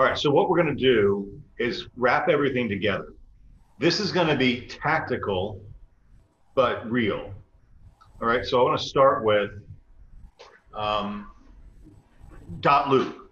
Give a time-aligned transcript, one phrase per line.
[0.00, 3.12] All right, so what we're going to do is wrap everything together.
[3.78, 5.60] This is going to be tactical,
[6.54, 7.34] but real.
[8.22, 9.50] All right, so I want to start with
[10.72, 11.30] um,
[12.60, 13.30] Dot Loop.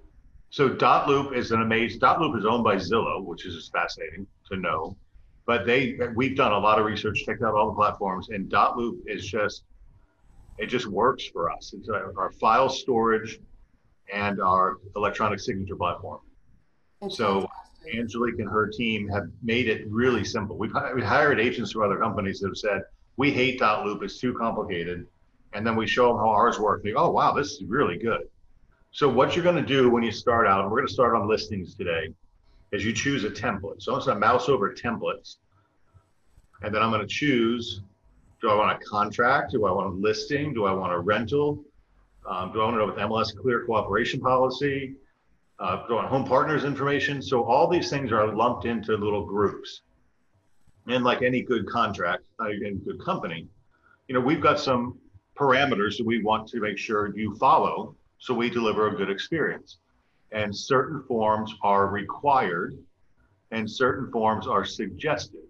[0.51, 2.01] So Dot Loop is an amazing.
[2.01, 4.95] Dot Loop is owned by Zillow, which is just fascinating to know.
[5.47, 8.77] But they, we've done a lot of research, checked out all the platforms, and Dot
[8.77, 9.63] Loop is just,
[10.59, 11.73] it just works for us.
[11.75, 13.41] It's our, our file storage
[14.13, 16.21] and our electronic signature platform.
[17.09, 17.49] So
[17.95, 20.57] Angelique and her team have made it really simple.
[20.57, 22.83] We've, we hired agents from other companies that have said,
[23.17, 25.07] we hate dot loop, it's too complicated.
[25.55, 26.83] And then we show them how ours work.
[26.83, 28.29] They go, oh, wow, this is really good.
[28.91, 31.75] So what you're gonna do when you start out, and we're gonna start on listings
[31.75, 32.09] today,
[32.73, 33.83] is you choose a template.
[33.83, 35.37] So I'm gonna mouse over templates.
[36.63, 37.83] And then I'm gonna choose,
[38.41, 39.53] do I want a contract?
[39.53, 40.53] Do I want a listing?
[40.53, 41.65] Do I want a rental?
[42.29, 44.95] Um, do I want to know with MLS clear cooperation policy?
[45.61, 47.21] Uh, go on home partners information.
[47.21, 49.83] So all these things are lumped into little groups.
[50.87, 53.47] And like any good contract, uh, any good company,
[54.07, 54.99] you know, we've got some
[55.37, 59.79] parameters that we want to make sure you follow so we deliver a good experience.
[60.33, 62.79] And certain forms are required
[63.51, 65.43] and certain forms are suggested.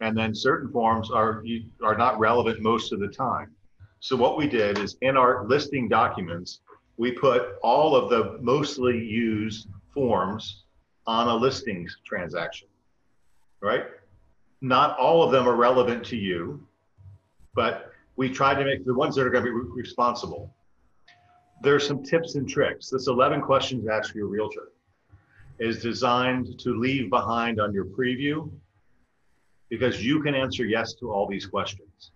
[0.00, 1.44] And then certain forms are,
[1.82, 3.52] are not relevant most of the time.
[4.00, 6.60] So what we did is in our listing documents,
[6.96, 10.64] we put all of the mostly used forms
[11.06, 12.68] on a listings transaction,
[13.60, 13.84] right?
[14.60, 16.66] Not all of them are relevant to you,
[17.54, 20.54] but we try to make the ones that are going to be re- responsible.
[21.62, 22.90] There's some tips and tricks.
[22.90, 24.70] This 11 questions ask your realtor
[25.58, 28.50] is designed to leave behind on your preview
[29.68, 32.10] because you can answer yes to all these questions.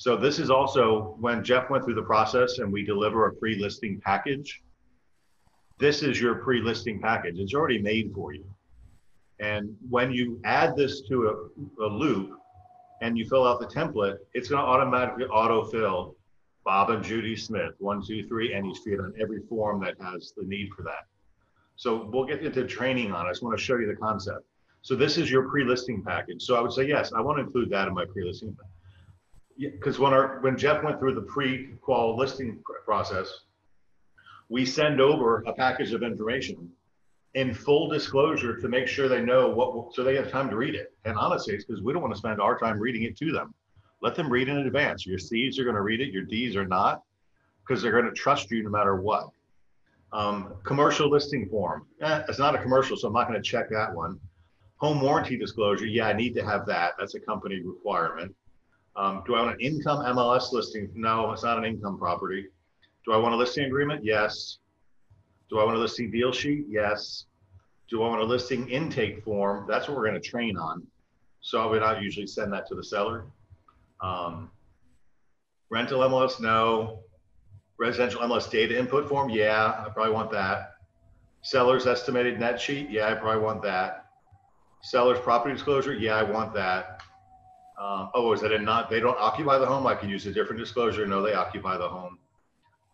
[0.00, 4.00] So this is also when Jeff went through the process and we deliver a pre-listing
[4.02, 4.62] package.
[5.78, 7.38] This is your pre-listing package.
[7.38, 8.46] It's already made for you.
[9.40, 12.30] And when you add this to a, a loop
[13.02, 16.14] and you fill out the template, it's going to automatically autofill
[16.64, 20.46] Bob and Judy Smith, one, two, three, Any Street on every form that has the
[20.46, 21.04] need for that.
[21.76, 23.28] So we'll get into training on it.
[23.28, 24.46] I just want to show you the concept.
[24.80, 26.42] So this is your pre-listing package.
[26.42, 28.79] So I would say, yes, I want to include that in my pre-listing package
[29.68, 33.40] because when our when Jeff went through the pre-qual listing process,
[34.48, 36.70] we send over a package of information
[37.34, 40.74] in full disclosure to make sure they know what so they have time to read
[40.74, 40.92] it.
[41.04, 43.54] And honestly, it's because we don't want to spend our time reading it to them.
[44.02, 45.06] Let them read in advance.
[45.06, 47.02] Your C's are going to read it, your D's are not,
[47.60, 49.28] because they're going to trust you no matter what.
[50.12, 51.86] Um, commercial listing form.
[52.00, 54.18] Eh, it's not a commercial, so I'm not going to check that one.
[54.78, 55.86] Home warranty disclosure.
[55.86, 56.94] Yeah, I need to have that.
[56.98, 58.34] That's a company requirement.
[58.96, 60.90] Um, do I want an income MLS listing?
[60.94, 62.46] No, it's not an income property.
[63.04, 64.04] Do I want a listing agreement?
[64.04, 64.58] Yes.
[65.48, 66.66] Do I want a listing deal sheet?
[66.68, 67.26] Yes.
[67.88, 69.66] Do I want a listing intake form?
[69.68, 70.86] That's what we're going to train on.
[71.40, 73.24] So I would not usually send that to the seller.
[74.02, 74.50] Um,
[75.70, 76.40] rental MLS?
[76.40, 77.00] No.
[77.78, 79.30] Residential MLS data input form?
[79.30, 80.74] Yeah, I probably want that.
[81.42, 82.90] Seller's estimated net sheet?
[82.90, 84.06] Yeah, I probably want that.
[84.82, 85.94] Seller's property disclosure?
[85.94, 87.02] Yeah, I want that.
[87.80, 89.86] Um, oh, is that in not, they don't occupy the home?
[89.86, 91.06] I can use a different disclosure.
[91.06, 92.18] No, they occupy the home.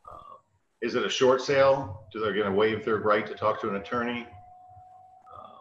[0.08, 0.36] Uh,
[0.80, 2.04] is it a short sale?
[2.12, 4.24] Do they're going to waive their right to talk to an attorney?
[5.34, 5.58] Uh,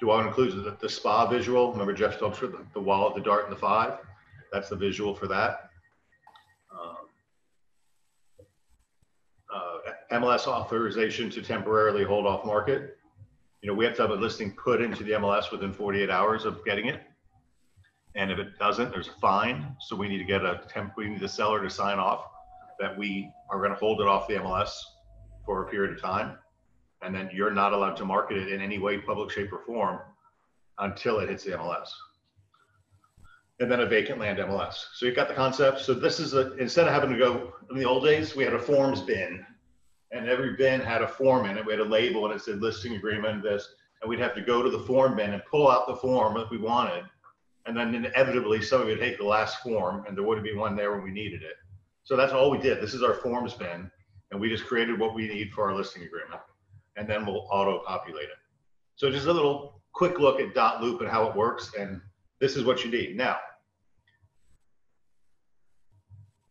[0.00, 1.72] do I include the, the, SPA visual?
[1.72, 3.98] Remember Jeff about the, the wallet, the dart, and the five?
[4.52, 5.70] That's the visual for that.
[6.72, 6.96] Um,
[9.52, 12.96] uh, MLS authorization to temporarily hold off market.
[13.60, 16.44] You know, we have to have a listing put into the MLS within 48 hours
[16.44, 17.02] of getting it.
[18.16, 19.76] And if it doesn't, there's a fine.
[19.78, 22.24] So we need to get a temp, we need the seller to sign off
[22.80, 24.70] that we are going to hold it off the MLS
[25.44, 26.38] for a period of time.
[27.02, 30.00] And then you're not allowed to market it in any way, public shape or form
[30.78, 31.88] until it hits the MLS.
[33.60, 34.84] And then a vacant land MLS.
[34.94, 35.80] So you've got the concept.
[35.80, 38.54] So this is a, instead of having to go in the old days, we had
[38.54, 39.44] a forms bin
[40.10, 41.64] and every bin had a form in it.
[41.64, 44.62] We had a label and it said listing agreement, this, and we'd have to go
[44.62, 47.04] to the form bin and pull out the form that we wanted
[47.66, 50.92] and then inevitably somebody would take the last form and there wouldn't be one there
[50.92, 51.56] when we needed it.
[52.04, 52.80] So that's all we did.
[52.80, 53.90] This is our forms bin
[54.30, 56.40] and we just created what we need for our listing agreement
[56.96, 58.38] and then we'll auto populate it.
[58.94, 62.00] So just a little quick look at dot loop and how it works and
[62.40, 63.16] this is what you need.
[63.16, 63.38] Now,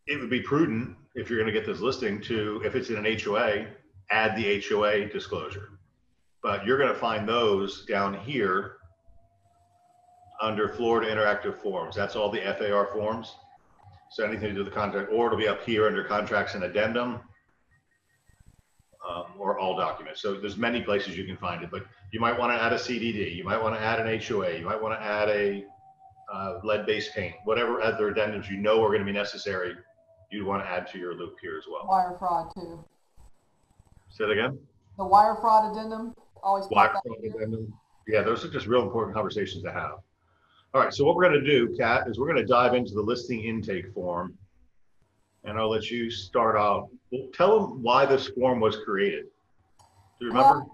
[0.06, 3.04] it would be prudent if you're going to get this listing to, if it's in
[3.04, 3.66] an HOA,
[4.10, 5.78] add the HOA disclosure.
[6.42, 8.76] But you're going to find those down here
[10.40, 11.94] under Florida Interactive Forms.
[11.96, 13.34] That's all the FAR forms.
[14.10, 16.64] So anything to do with the contract, or it'll be up here under contracts and
[16.64, 17.20] addendum.
[19.08, 20.20] um, or all documents.
[20.20, 22.76] So there's many places you can find it, but you might want to add a
[22.76, 25.64] CDD, you might want to add an HOA, you might want to add a
[26.32, 29.76] uh, lead-based paint, whatever other addendums you know are going to be necessary,
[30.32, 31.86] you'd want to add to your loop here as well.
[31.88, 32.84] Wire fraud too.
[34.10, 34.58] Say it again.
[34.98, 36.12] The wire fraud addendum,
[36.42, 36.66] always.
[36.70, 37.72] Wire fraud addendum.
[38.08, 39.98] Yeah, those are just real important conversations to have.
[40.76, 42.92] All right, so what we're going to do, Kat, is we're going to dive into
[42.92, 44.36] the listing intake form.
[45.44, 46.90] And I'll let you start off.
[47.10, 49.24] Well, Tell them why this form was created.
[50.20, 50.66] Do you remember?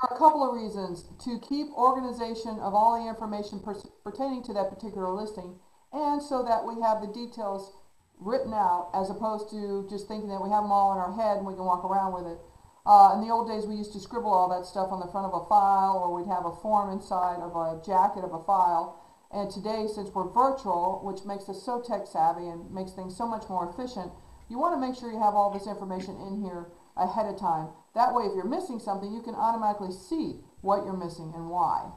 [0.00, 3.60] For a couple of reasons, to keep organization of all the information
[4.02, 5.58] pertaining to that particular listing,
[5.92, 7.76] and so that we have the details
[8.18, 11.36] written out, as opposed to just thinking that we have them all in our head
[11.36, 12.38] and we can walk around with it.
[12.86, 15.28] Uh, in the old days, we used to scribble all that stuff on the front
[15.28, 19.03] of a file, or we'd have a form inside of a jacket of a file.
[19.32, 23.26] And today, since we're virtual, which makes us so tech savvy and makes things so
[23.26, 24.12] much more efficient,
[24.48, 27.68] you want to make sure you have all this information in here ahead of time.
[27.94, 31.90] That way, if you're missing something, you can automatically see what you're missing and why.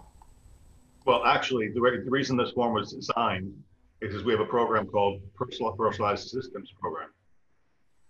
[1.05, 3.53] Well, actually, the, re- the reason this form was designed
[4.01, 7.09] is because we have a program called Personal Personalized Systems Program.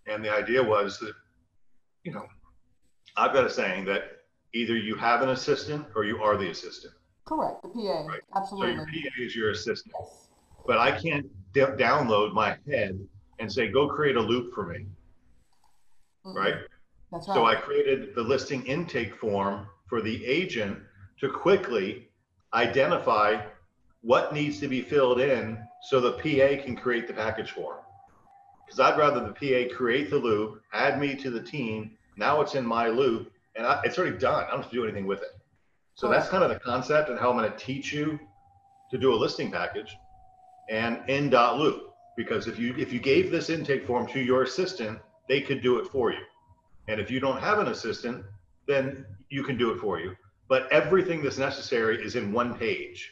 [0.06, 1.14] And the idea was that,
[2.04, 2.26] you know,
[3.16, 4.04] I've got a saying that
[4.54, 6.94] either you have an assistant or you are the assistant.
[7.28, 8.22] Correct, the PA, Right.
[8.32, 8.76] So absolutely.
[8.76, 10.30] your PA is your assistant, Yes.
[10.66, 12.98] but I can't d- download my head
[13.40, 14.88] and say, go create a loop for me,
[16.26, 16.36] Mm-mm.
[16.36, 16.56] right?
[17.12, 17.64] That's So I right.
[17.64, 20.80] created the listing intake form for the agent
[21.20, 22.10] to quickly
[22.54, 23.42] identify
[24.02, 27.78] what needs to be filled in so the PA can create the package form.
[28.66, 31.98] Because I'd rather the PA create the loop, add me to the team.
[32.16, 34.46] Now it's in my loop and I, it's already done.
[34.46, 35.37] I don't have to do anything with it.
[35.98, 38.20] So that's kind of the concept and how I'm going to teach you
[38.92, 39.98] to do a listing package
[40.70, 41.92] and in dot loop.
[42.16, 45.80] Because if you if you gave this intake form to your assistant, they could do
[45.80, 46.22] it for you.
[46.88, 48.24] And if you don't have an assistant,
[48.68, 50.16] then you can do it for you.
[50.48, 53.12] But everything that's necessary is in one page,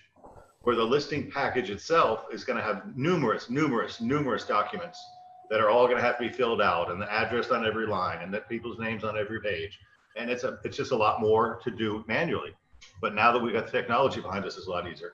[0.61, 5.03] where the listing package itself is going to have numerous, numerous, numerous documents
[5.49, 7.87] that are all going to have to be filled out and the address on every
[7.87, 9.79] line and the people's names on every page.
[10.15, 12.55] And it's a, it's just a lot more to do manually.
[13.01, 15.13] But now that we've got the technology behind us, it's a lot easier.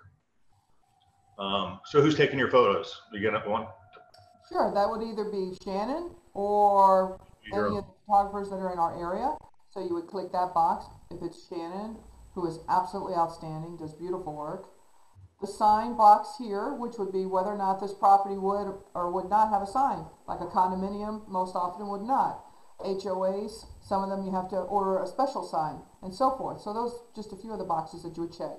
[1.39, 3.01] Um, so who's taking your photos?
[3.11, 3.69] Are You gonna want?
[4.49, 7.19] Sure, that would either be Shannon or
[7.53, 9.35] any of the photographers that are in our area.
[9.71, 11.97] So you would click that box if it's Shannon,
[12.35, 14.67] who is absolutely outstanding, does beautiful work.
[15.39, 19.29] The sign box here, which would be whether or not this property would or would
[19.29, 22.43] not have a sign, like a condominium most often would not.
[22.81, 26.61] HOAs, some of them you have to order a special sign and so forth.
[26.61, 28.57] So those just a few of the boxes that you would check.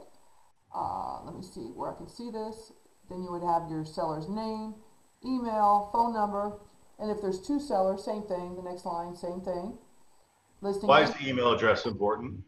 [0.75, 2.73] Uh, let me see where I can see this.
[3.09, 4.75] Then you would have your seller's name,
[5.25, 6.59] email, phone number,
[6.99, 8.57] and if there's two sellers, same thing.
[8.57, 9.79] The next line, same thing.
[10.61, 10.89] Listing.
[10.89, 12.45] Why is the email address important?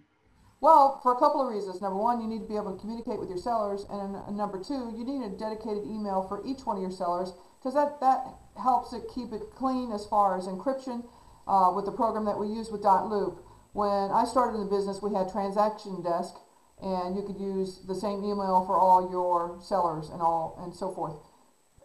[0.65, 1.83] well, for a couple of reasons.
[1.83, 4.57] Number one, you need to be able to communicate with your sellers, and uh, number
[4.57, 8.25] two, you need a dedicated email for each one of your sellers because that that
[8.57, 11.05] helps it keep it clean as far as encryption
[11.47, 13.43] uh, with the program that we use with Dot Loop.
[13.73, 16.35] When I started in the business, we had Transaction Desk,
[16.81, 20.93] and you could use the same email for all your sellers and all and so
[20.93, 21.17] forth.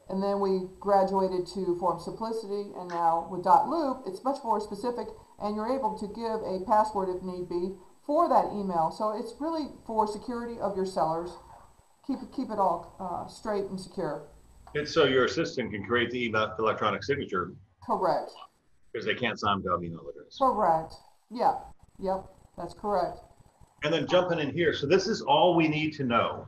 [0.10, 4.60] And then we graduated to Form Simplicity, and now with Dot Loop, it's much more
[4.60, 5.08] specific,
[5.40, 8.90] and you're able to give a password if need be for that email.
[8.90, 11.31] So it's really for security of your sellers.
[12.07, 14.24] Keep it keep it all uh, straight and secure.
[14.74, 17.54] It's so your assistant can create the email electronic signature
[17.86, 18.31] Correct.
[18.92, 20.38] Because they can't an email address.
[20.38, 20.94] Correct.
[21.31, 21.56] Yeah.
[22.00, 22.26] Yep.
[22.58, 23.19] That's correct.
[23.84, 26.48] And then jumping in here, so this is all we need to know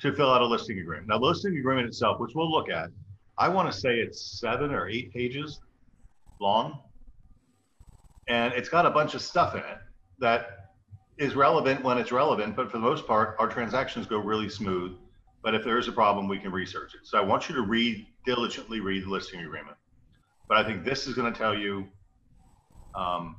[0.00, 1.08] to fill out a listing agreement.
[1.08, 2.90] Now, the listing agreement itself, which we'll look at,
[3.38, 5.60] I want to say it's seven or eight pages
[6.40, 6.80] long.
[8.28, 9.78] And it's got a bunch of stuff in it
[10.18, 10.70] that
[11.18, 14.96] is relevant when it's relevant, but for the most part, our transactions go really smooth.
[15.42, 17.00] But if there is a problem, we can research it.
[17.04, 19.76] So I want you to read, diligently read the listing agreement.
[20.48, 21.86] But I think this is going to tell you
[22.94, 23.36] um,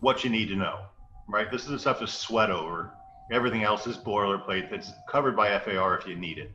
[0.00, 0.80] what you need to know,
[1.28, 1.50] right?
[1.50, 2.92] This is the stuff to sweat over.
[3.30, 6.50] Everything else is boilerplate that's covered by FAR if you need it.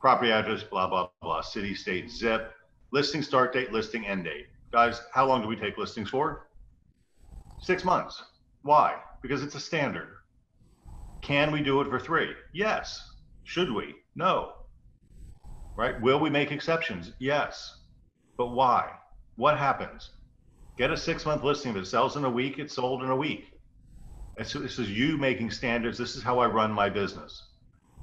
[0.00, 2.52] Property address, blah, blah, blah, city, state, zip,
[2.92, 4.46] listing start date, listing end date.
[4.72, 6.48] Guys, how long do we take listings for?
[7.60, 8.22] Six months.
[8.62, 8.96] Why?
[9.22, 10.08] Because it's a standard.
[11.22, 12.32] Can we do it for three?
[12.52, 13.12] Yes.
[13.44, 13.94] Should we?
[14.14, 14.52] No.
[15.76, 16.00] Right?
[16.00, 17.12] Will we make exceptions?
[17.18, 17.80] Yes.
[18.36, 18.90] But why?
[19.36, 20.10] What happens?
[20.76, 21.72] Get a six month listing.
[21.72, 23.46] If it sells in a week, it's sold in a week.
[24.36, 25.96] And so this is you making standards.
[25.96, 27.50] This is how I run my business.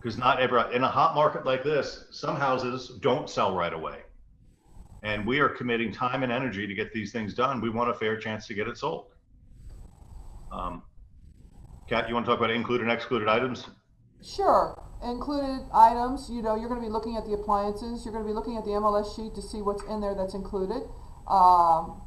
[0.02, 3.98] Because not every, in a hot market like this, some houses don't sell right away.
[5.04, 7.60] And we are committing time and energy to get these things done.
[7.60, 9.08] We want a fair chance to get it sold.
[10.52, 10.84] Um,
[11.88, 13.68] Kat, you want to talk about included and excluded items?
[14.24, 18.34] Sure, included items, you know, you're gonna be looking at the appliances, you're gonna be
[18.34, 20.84] looking at the MLS sheet to see what's in there that's included.
[21.28, 22.02] Um,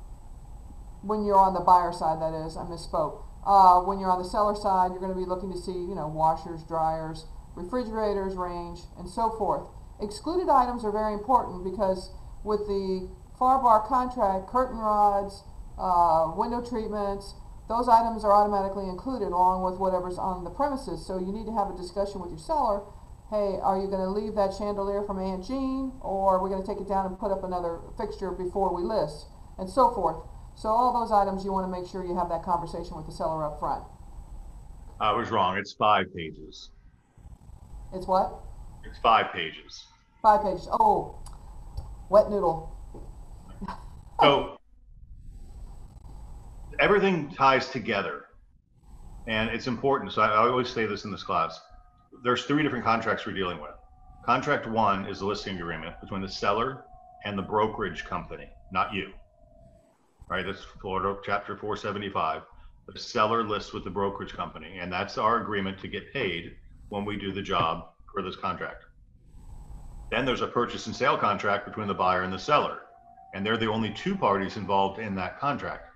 [1.03, 3.23] when you're on the buyer side, that is, I misspoke.
[3.45, 6.09] Uh, when you're on the seller side, you're gonna be looking to see, you know,
[6.09, 9.69] washers, dryers, refrigerators, range, and so forth.
[10.01, 12.11] Excluded items are very important because
[12.43, 13.09] with the
[13.39, 15.43] FAR bar contract, curtain rods,
[15.79, 17.35] uh, window treatments,
[17.69, 21.05] those items are automatically included along with whatever's on the premises.
[21.07, 22.83] So you need to have a discussion with your seller.
[23.31, 26.79] Hey, are you gonna leave that chandelier from Aunt Jean or are we gonna take
[26.79, 29.27] it down and put up another fixture before we list?
[29.59, 30.17] And so forth.
[30.55, 33.45] So all those items, you wanna make sure you have that conversation with the seller
[33.45, 33.85] up front.
[35.01, 35.57] I was wrong.
[35.57, 36.71] It's five pages.
[37.95, 38.35] It's what?
[38.85, 39.87] It's five pages.
[40.23, 40.69] Five pages.
[40.71, 41.19] Oh,
[42.11, 42.71] wet noodle.
[44.21, 44.59] So
[46.79, 48.25] everything ties together
[49.27, 50.13] and it's important.
[50.13, 51.61] So I, always say this in this class.
[52.23, 53.73] There's three different contracts we're dealing with.
[54.25, 56.85] Contract one is the listing agreement between the seller
[57.25, 59.13] and the brokerage company, not you.
[60.29, 60.45] Right?
[60.45, 62.43] That's Florida chapter 475.
[62.87, 66.57] The seller lists with the brokerage company, and that's our agreement to get paid
[66.91, 68.85] when we do the job for this contract.
[70.11, 72.81] Then there's a purchase and sale contract between the buyer and the seller,
[73.33, 75.94] and they're the only two parties involved in that contract.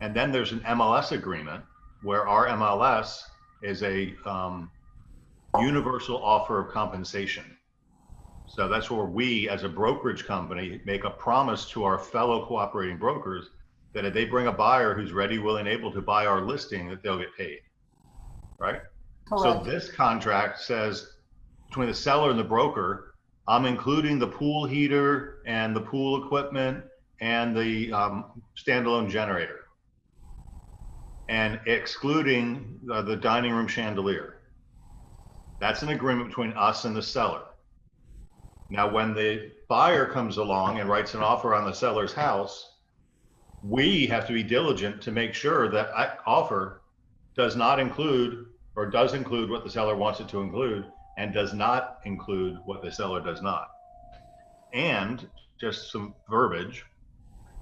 [0.00, 1.64] And then there's an MLS agreement
[2.02, 3.20] where our MLS
[3.62, 4.70] is a um,
[5.60, 7.44] universal offer of compensation.
[8.46, 12.98] So that's where we, as a brokerage company, make a promise to our fellow cooperating
[12.98, 13.48] brokers
[13.94, 17.02] that if they bring a buyer who's ready, willing, able to buy our listing, that
[17.02, 17.60] they'll get paid.
[18.58, 18.80] Right?
[19.28, 21.08] So this contract says
[21.68, 23.14] between the seller and the broker,
[23.48, 26.84] I'm including the pool heater and the pool equipment
[27.20, 29.63] and the um, standalone generator.
[31.28, 34.36] And excluding uh, the dining room chandelier.
[35.60, 37.42] That's an agreement between us and the seller.
[38.70, 42.70] Now, when the buyer comes along and writes an offer on the seller's house,
[43.62, 46.82] we have to be diligent to make sure that that offer
[47.36, 50.84] does not include or does include what the seller wants it to include
[51.16, 53.68] and does not include what the seller does not.
[54.72, 55.28] And
[55.60, 56.84] just some verbiage,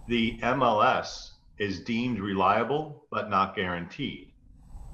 [0.09, 4.33] the MLS is deemed reliable but not guaranteed.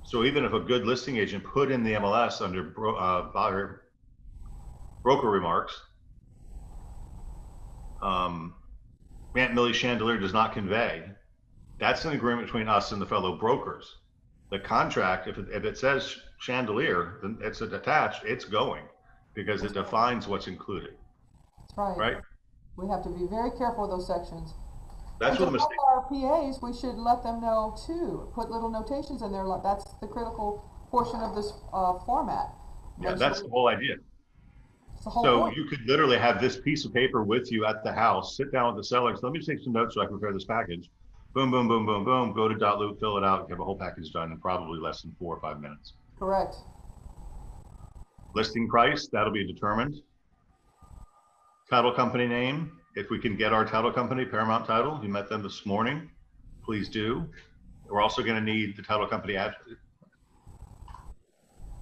[0.02, 3.30] So even if a good listing agent put in the MLS under bro- uh,
[5.02, 5.78] broker remarks,
[8.00, 8.54] um,
[9.34, 11.04] Aunt Millie's chandelier does not convey.
[11.78, 13.96] That's an agreement between us and the fellow brokers.
[14.50, 18.84] The contract, if it, if it says chandelier, then it's attached, it's going
[19.34, 20.94] because it defines what's included,
[21.76, 22.14] That's right.
[22.14, 22.16] right?
[22.76, 24.54] We have to be very careful with those sections.
[25.20, 25.78] That's what the mistake.
[25.88, 29.84] Our PAs, we should let them know too, put little notations in there, like, that's
[30.00, 32.50] the critical portion of this, uh, format.
[33.00, 33.96] Yeah, that's the whole idea.
[35.04, 35.56] the whole So point.
[35.56, 38.74] you could literally have this piece of paper with you at the house, sit down
[38.74, 40.90] with the seller, so let me take some notes so I can prepare this package.
[41.34, 43.64] Boom, boom, boom, boom, boom, go to dot loop, fill it out, you have a
[43.64, 45.94] whole package done in probably less than four or five minutes.
[46.18, 46.56] Correct.
[48.34, 49.94] Listing price, that'll be determined.
[51.70, 55.40] Title company name, if we can get our title company, Paramount Title, you met them
[55.40, 56.10] this morning,
[56.64, 57.24] please do.
[57.88, 59.54] We're also gonna need the title company ad.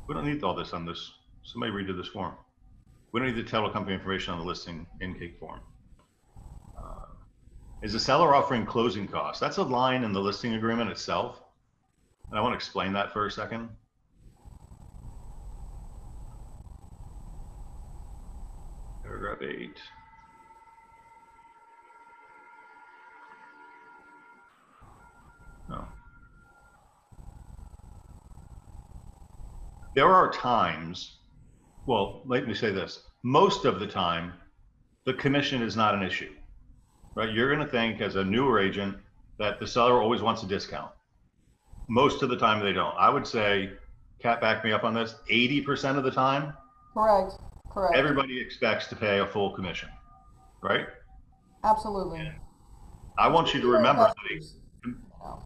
[0.06, 1.10] We don't need all this on this,
[1.42, 2.34] somebody redo this form.
[3.12, 5.60] We don't need the title company information on the listing intake form.
[6.78, 7.06] Uh,
[7.82, 9.40] Is the seller offering closing costs?
[9.40, 11.40] That's a line in the listing agreement itself.
[12.30, 13.70] And I want to explain that for a second.
[19.02, 19.78] Paragraph eight.
[29.96, 31.20] There are times,
[31.86, 34.34] well, let me say this, most of the time,
[35.06, 36.32] the commission is not an issue.
[37.14, 37.32] Right?
[37.32, 38.94] You're going to think as a newer agent
[39.38, 40.90] that the seller always wants a discount.
[41.88, 42.94] Most of the time they don't.
[42.98, 43.70] I would say,
[44.20, 46.52] Kat, back me up on this, 80% of the time,
[46.92, 47.32] Correct,
[47.70, 47.96] correct.
[47.96, 49.88] everybody expects to pay a full commission,
[50.62, 50.86] right?
[51.64, 52.30] Absolutely.
[53.16, 54.56] I want you to remember, that- Investors,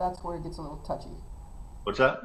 [0.00, 1.10] That's where it gets a little touchy.
[1.84, 2.18] what's that?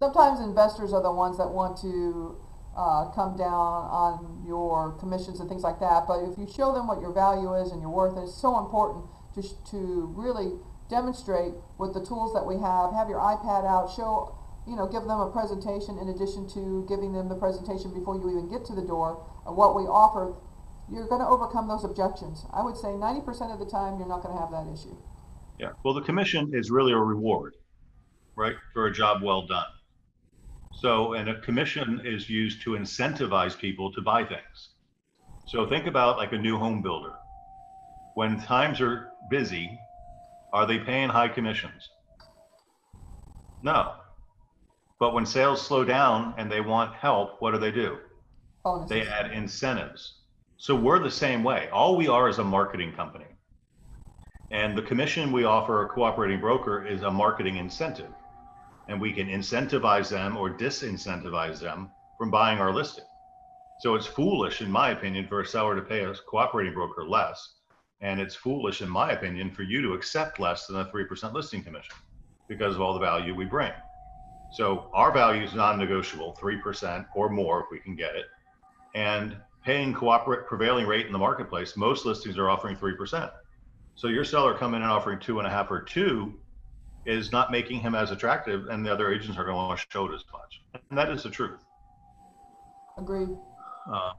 [0.00, 2.40] Sometimes investors are the ones that want to,
[2.74, 6.86] uh, come down on your commissions and things like that, but if you show them
[6.88, 9.04] what your value is and your worth, it's so important
[9.34, 10.56] to, to really
[10.88, 14.34] demonstrate with the tools that we have, have your iPad out, show,
[14.66, 18.30] you know, give them a presentation in addition to giving them the presentation before you
[18.30, 20.34] even get to the door of what we offer
[20.92, 22.46] you're gonna overcome those objections.
[22.52, 24.96] I would say ninety percent of the time, you're not gonna have that issue.
[25.58, 27.54] Yeah, well, the commission is really a reward,
[28.34, 29.66] right, for a job well done.
[30.72, 34.70] So, and a commission is used to incentivize people to buy things.
[35.46, 37.14] So think about like a new home builder.
[38.14, 39.78] When times are busy,
[40.52, 41.88] are they paying high commissions?
[43.62, 43.94] No.
[44.98, 47.98] But when sales slow down and they want help, what do they do?
[48.64, 48.90] Bonuses.
[48.90, 50.20] They add incentives.
[50.56, 51.68] So we're the same way.
[51.72, 53.24] All we are is a marketing company.
[54.50, 58.12] And the commission we offer a cooperating broker is a marketing incentive.
[58.88, 63.04] And we can incentivize them or disincentivize them from buying our listing.
[63.78, 67.54] So it's foolish, in my opinion, for a seller to pay a cooperating broker less.
[68.02, 71.62] And it's foolish, in my opinion, for you to accept less than a 3% listing
[71.62, 71.94] commission
[72.48, 73.72] because of all the value we bring.
[74.52, 78.26] So our value is non-negotiable, 3% or more if we can get it.
[78.94, 83.30] And paying cooperate prevailing rate in the marketplace, most listings are offering 3%.
[83.94, 86.34] So your seller coming in and offering two and a half or two
[87.06, 89.86] is not making him as attractive and the other agents are going to want to
[89.90, 90.62] show it as much.
[90.90, 91.64] And that is the truth.
[92.98, 93.30] Agreed.
[93.90, 94.12] Uh,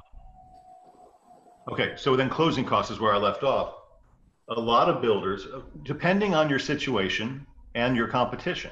[1.69, 3.75] Okay, so then closing costs is where I left off.
[4.49, 7.45] A lot of builders, uh, depending on your situation
[7.75, 8.71] and your competition,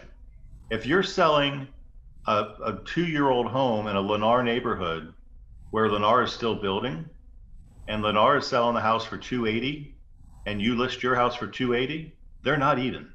[0.71, 1.67] if you're selling
[2.25, 5.13] a, a two-year-old home in a Lennar neighborhood
[5.69, 7.05] where Lennar is still building,
[7.87, 9.95] and Lennar is selling the house for 280,
[10.47, 12.11] and you list your house for 280,
[12.43, 13.11] they're not even.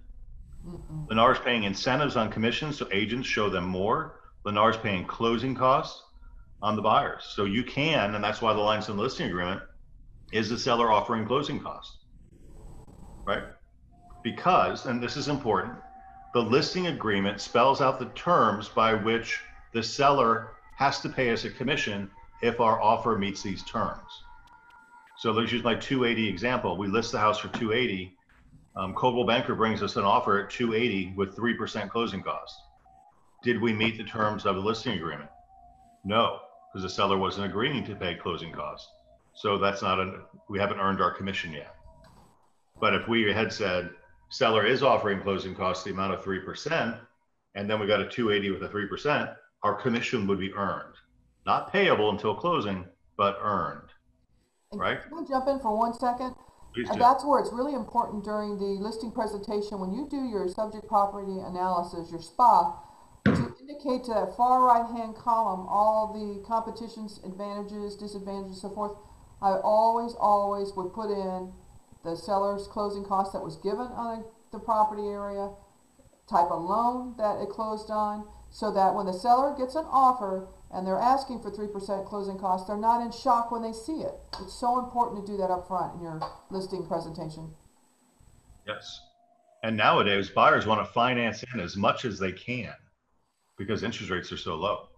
[0.66, 1.09] Mm-mm.
[1.09, 4.21] Lennar is paying incentives on commissions, so agents show them more.
[4.47, 6.02] Lennar is paying closing costs
[6.62, 7.25] on the buyers.
[7.35, 9.62] So you can, and that's why the lines in the listing agreement
[10.33, 11.99] is the seller offering closing costs.
[13.26, 13.44] Right?
[14.23, 15.75] Because, and this is important,
[16.33, 19.40] the listing agreement spells out the terms by which
[19.73, 22.11] the seller has to pay us a commission
[22.42, 24.25] if our offer meets these terms.
[25.18, 26.76] So let's use my 280 example.
[26.76, 28.16] We list the house for 280.
[28.76, 32.61] Um, Coldwell Banker brings us an offer at 280 with 3% closing costs.
[33.43, 35.31] Did we meet the terms of the listing agreement?
[36.04, 36.40] No,
[36.73, 38.89] because the seller wasn't agreeing to pay closing costs.
[39.34, 41.75] So that's not a, we haven't earned our commission yet.
[42.80, 43.91] But if we had said
[44.30, 46.99] seller is offering closing costs the amount of 3%,
[47.54, 50.95] and then we got a 280 with a 3%, our commission would be earned.
[51.47, 52.84] Not payable until closing,
[53.17, 53.91] but earned.
[54.73, 55.00] And Right.
[55.02, 56.34] Can I jump in for one second?
[56.75, 57.04] Please And do.
[57.04, 61.39] that's where it's really important during the listing presentation, when you do your subject property
[61.39, 62.80] analysis, your SPA,
[63.25, 68.93] to indicate to that far right-hand column, all the competitions, advantages, disadvantages, so forth.
[69.41, 71.52] I always, always would put in
[72.02, 75.50] the seller's closing cost that was given on the property area,
[76.28, 80.49] type of loan that it closed on, so that when the seller gets an offer
[80.75, 84.00] and they're asking for three percent closing costs, they're not in shock when they see
[84.00, 84.15] it.
[84.43, 87.54] It's so important to do that up front in your listing presentation.
[88.67, 89.00] Yes.
[89.63, 92.75] And nowadays, buyers want to finance in as much as they can
[93.56, 94.89] because interest rates are so low.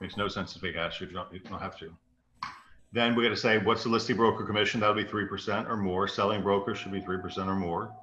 [0.00, 1.90] Makes no sense to pay cash if you don't, you don't have to.
[2.92, 4.80] Then we got to say, what's the listing broker commission?
[4.80, 6.06] That'll be 3% or more.
[6.06, 7.94] Selling broker should be 3% or more.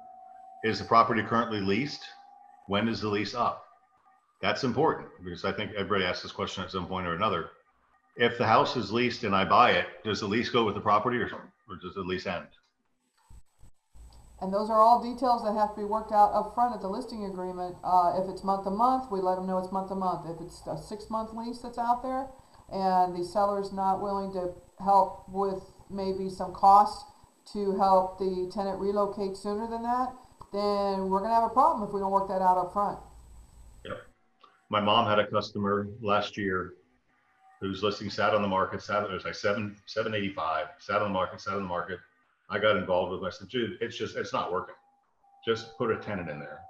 [0.64, 2.02] Is the property currently leased?
[2.66, 3.63] When is the lease up?
[4.40, 7.50] That's important because I think everybody asks this question at some point or another.
[8.16, 10.80] If the house is leased and I buy it, does the lease go with the
[10.80, 12.46] property or, or does the lease end?
[14.40, 16.88] And those are all details that have to be worked out up front at the
[16.88, 17.76] listing agreement.
[17.82, 20.28] Uh, if it's month to month, we let them know it's month to month.
[20.28, 22.26] If it's a six-month lease that's out there
[22.70, 27.10] and the seller's not willing to help with maybe some costs
[27.52, 30.12] to help the tenant relocate sooner than that,
[30.52, 32.98] then we're gonna have a problem if we don't work that out up front.
[34.70, 36.74] My mom had a customer last year
[37.60, 41.08] whose listing sat on the market, sat, it was like seven, seven eighty-five, sat on
[41.08, 41.98] the market, sat on the market.
[42.50, 43.26] I got involved with, it.
[43.26, 44.74] I said, dude, it's just, it's not working.
[45.46, 46.60] Just put a tenant in there.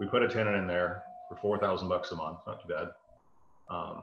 [0.00, 2.88] We put a tenant in there for four thousand bucks a month, not too bad.
[3.70, 4.02] Um,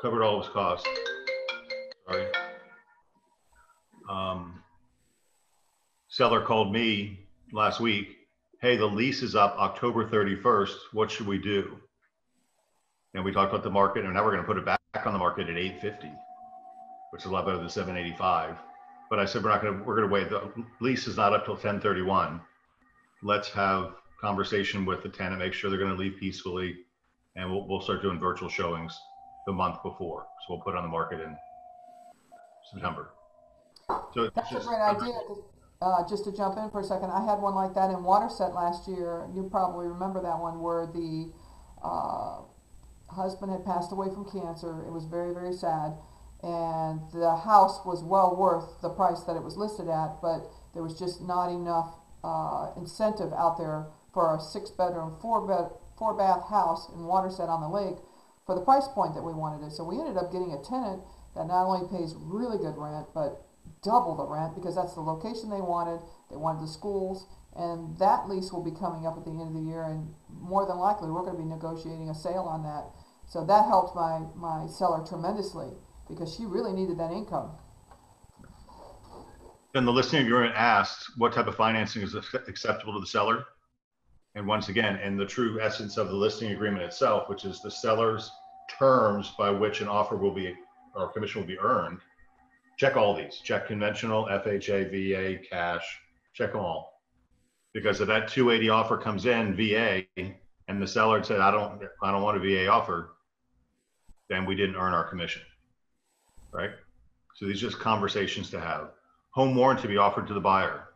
[0.00, 0.86] covered all his costs.
[2.06, 2.26] Sorry.
[4.08, 4.62] Um,
[6.08, 8.16] seller called me last week.
[8.60, 10.76] Hey, the lease is up October thirty-first.
[10.92, 11.78] What should we do?
[13.14, 15.12] And we talked about the market, and now we're going to put it back on
[15.12, 16.12] the market at 850,
[17.10, 18.56] which is a lot better than 785.
[19.08, 19.84] But I said we're not going to.
[19.84, 20.28] We're going to wait.
[20.30, 22.40] The lease is not up till 1031.
[23.22, 26.76] Let's have conversation with the tenant, make sure they're going to leave peacefully,
[27.36, 28.98] and we'll we'll start doing virtual showings
[29.46, 30.26] the month before.
[30.40, 31.36] So we'll put it on the market in
[32.72, 33.10] September.
[34.14, 35.12] So That's a great idea.
[35.82, 38.54] Uh, just to jump in for a second, I had one like that in Waterset
[38.54, 39.28] last year.
[39.34, 41.30] You probably remember that one where the
[41.84, 42.40] uh,
[43.08, 44.84] husband had passed away from cancer.
[44.86, 45.94] It was very, very sad.
[46.44, 50.82] and the house was well worth the price that it was listed at, but there
[50.82, 57.00] was just not enough uh, incentive out there for a six-bedroom, four-bed, four-bath house in
[57.08, 57.96] Waterset on the lake
[58.44, 59.72] for the price point that we wanted it.
[59.72, 61.00] So we ended up getting a tenant
[61.34, 63.40] that not only pays really good rent, but
[63.82, 66.04] double the rent because that's the location they wanted.
[66.28, 67.24] They wanted the schools,
[67.56, 70.66] and that lease will be coming up at the end of the year, and more
[70.66, 72.84] than likely we're going to be negotiating a sale on that.
[73.26, 75.68] So that helped my my seller tremendously
[76.08, 77.52] because she really needed that income.
[79.72, 83.44] Then the listing agreement asks what type of financing is acceptable to the seller.
[84.36, 87.70] And once again, in the true essence of the listing agreement itself, which is the
[87.70, 88.30] seller's
[88.78, 90.54] terms by which an offer will be,
[90.94, 91.98] or commission will be earned,
[92.76, 96.00] check all these, check conventional, FHA, VA, cash,
[96.34, 96.93] check them all.
[97.74, 102.12] Because if that 280 offer comes in VA and the seller said, I don't, I
[102.12, 103.10] don't want a VA offer,
[104.30, 105.42] then we didn't earn our commission,
[106.52, 106.70] right?
[107.34, 108.90] So these are just conversations to have.
[109.32, 110.88] Home warranty be offered to the buyer.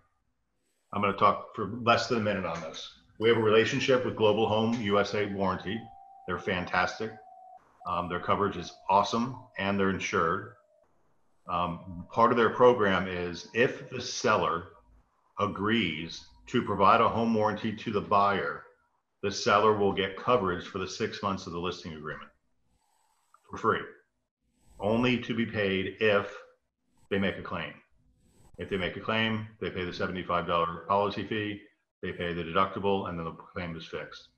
[0.92, 2.94] I'm going to talk for less than a minute on this.
[3.18, 5.80] We have a relationship with Global Home USA Warranty.
[6.26, 7.10] They're fantastic.
[7.86, 10.52] Um, their coverage is awesome and they're insured.
[11.48, 14.68] Um, part of their program is if the seller
[15.40, 18.64] agrees to provide a home warranty to the buyer,
[19.22, 22.30] the seller will get coverage for the six months of the listing agreement
[23.50, 23.80] for free,
[24.80, 26.34] only to be paid if
[27.10, 27.72] they make a claim.
[28.58, 31.60] If they make a claim, they pay the $75 policy fee,
[32.02, 34.28] they pay the deductible, and then the claim is fixed.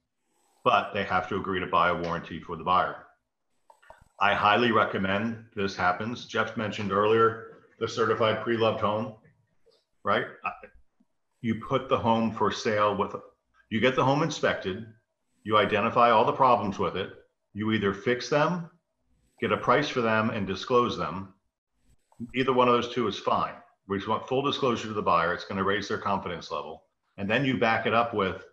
[0.65, 3.07] But they have to agree to buy a warranty for the buyer.
[4.21, 6.27] I highly recommend this happens.
[6.27, 9.15] Jeff mentioned earlier the certified pre-loved home,
[10.05, 10.27] right?
[11.43, 13.15] You put the home for sale with,
[13.71, 14.87] you get the home inspected,
[15.45, 17.11] you identify all the problems with it,
[17.55, 18.71] you either fix them,
[19.41, 21.35] get a price for them, and disclose them.
[22.35, 23.55] Either one of those two is fine.
[23.89, 25.35] We just want full disclosure to the buyer.
[25.35, 26.85] It's going to raise their confidence level.
[27.17, 28.45] And then you back it up with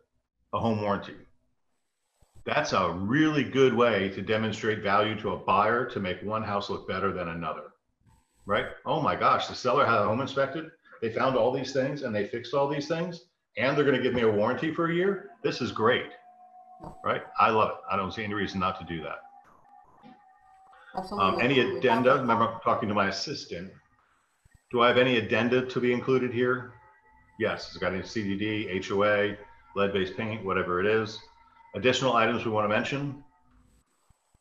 [0.53, 1.15] a home warranty.
[2.45, 6.69] That's a really good way to demonstrate value to a buyer to make one house
[6.69, 7.73] look better than another.
[8.45, 8.67] Right?
[8.85, 10.71] Oh my gosh, the seller had a home inspected.
[11.01, 13.25] They found all these things and they fixed all these things
[13.57, 15.31] and they're going to give me a warranty for a year.
[15.43, 16.11] This is great.
[17.03, 17.23] Right?
[17.39, 17.75] I love it.
[17.91, 19.19] I don't see any reason not to do that.
[21.11, 22.15] Um, any addenda?
[22.15, 23.71] Remember I'm talking to my assistant.
[24.71, 26.73] Do I have any addenda to be included here?
[27.39, 29.37] Yes, it's got any CDD, HOA,
[29.75, 31.19] lead-based paint, whatever it is.
[31.75, 33.23] Additional items we want to mention.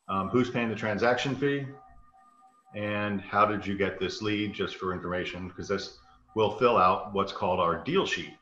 [0.09, 1.67] Um, who's paying the transaction fee?
[2.75, 5.99] And how did you get this lead, just for information, because this
[6.37, 8.35] will fill out what's called our deal sheet.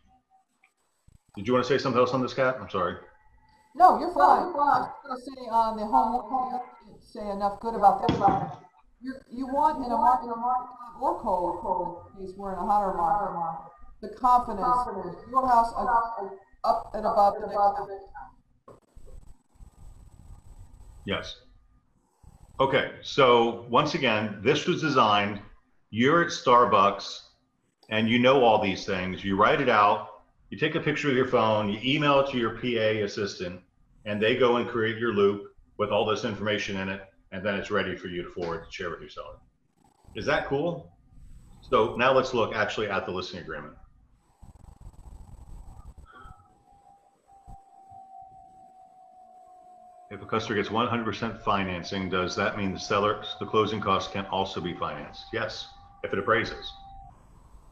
[1.36, 2.56] Did you want to say something else on this, Kat?
[2.60, 2.96] I'm sorry.
[3.76, 4.42] No, you're fine.
[4.42, 8.58] I was gonna say on the home, warranty, I can't say enough good about that.
[9.00, 10.26] You, you want in a market
[11.00, 13.70] or cold, cold case we're in a hotter market,
[14.02, 18.78] the confidence, your house up- up and above the next.
[21.06, 21.36] Yes.
[22.58, 25.40] Okay, so once again, this was designed,
[25.90, 27.23] you're at Starbucks
[27.90, 29.24] and you know all these things.
[29.24, 32.38] You write it out, you take a picture with your phone, you email it to
[32.38, 33.60] your PA assistant,
[34.04, 37.54] and they go and create your loop with all this information in it, and then
[37.54, 39.36] it's ready for you to forward to share with your seller.
[40.14, 40.92] Is that cool?
[41.62, 43.74] So now let's look actually at the listing agreement.
[50.10, 54.26] If a customer gets 100% financing, does that mean the seller, the closing costs can
[54.26, 55.24] also be financed?
[55.32, 55.66] Yes,
[56.04, 56.70] if it appraises.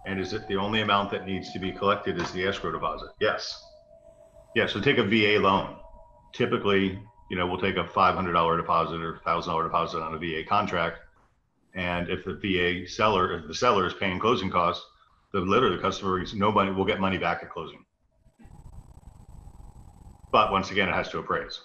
[0.04, 3.10] And is it the only amount that needs to be collected is the escrow deposit?
[3.20, 3.56] Yes.
[4.54, 5.76] Yeah, so take a VA loan.
[6.32, 6.98] Typically,
[7.30, 10.98] you know, we'll take a $500 deposit or $1,000 deposit on a VA contract.
[11.74, 14.84] And if the VA seller, if the seller is paying closing costs,
[15.32, 17.84] the literally the customer is nobody will get money back at closing.
[20.30, 21.60] But once again, it has to appraise.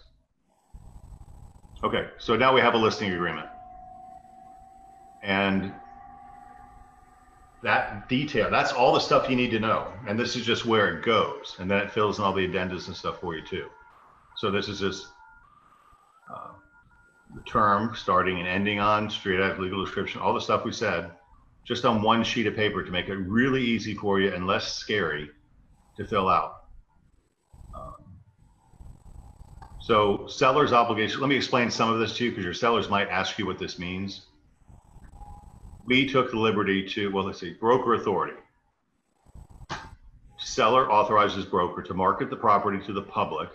[1.83, 3.49] Okay, so now we have a listing agreement.
[5.21, 5.73] And
[7.67, 9.91] that detail, that's all the stuff you need to know.
[10.07, 11.57] And this is just where it goes.
[11.59, 13.67] And then it fills in all the addendas and stuff for you too.
[14.37, 15.07] So this is just
[16.33, 16.51] uh,
[17.35, 21.11] the term starting and ending on, street act, legal description, all the stuff we said,
[21.65, 24.73] just on one sheet of paper to make it really easy for you and less
[24.73, 25.29] scary
[25.97, 26.61] to fill out.
[27.75, 27.95] Um,
[29.81, 33.09] so seller's obligation, let me explain some of this to you because your sellers might
[33.09, 34.26] ask you what this means.
[35.87, 38.37] We took the liberty to, well, let's see, broker authority.
[40.37, 43.49] Seller authorizes broker to market the property to the public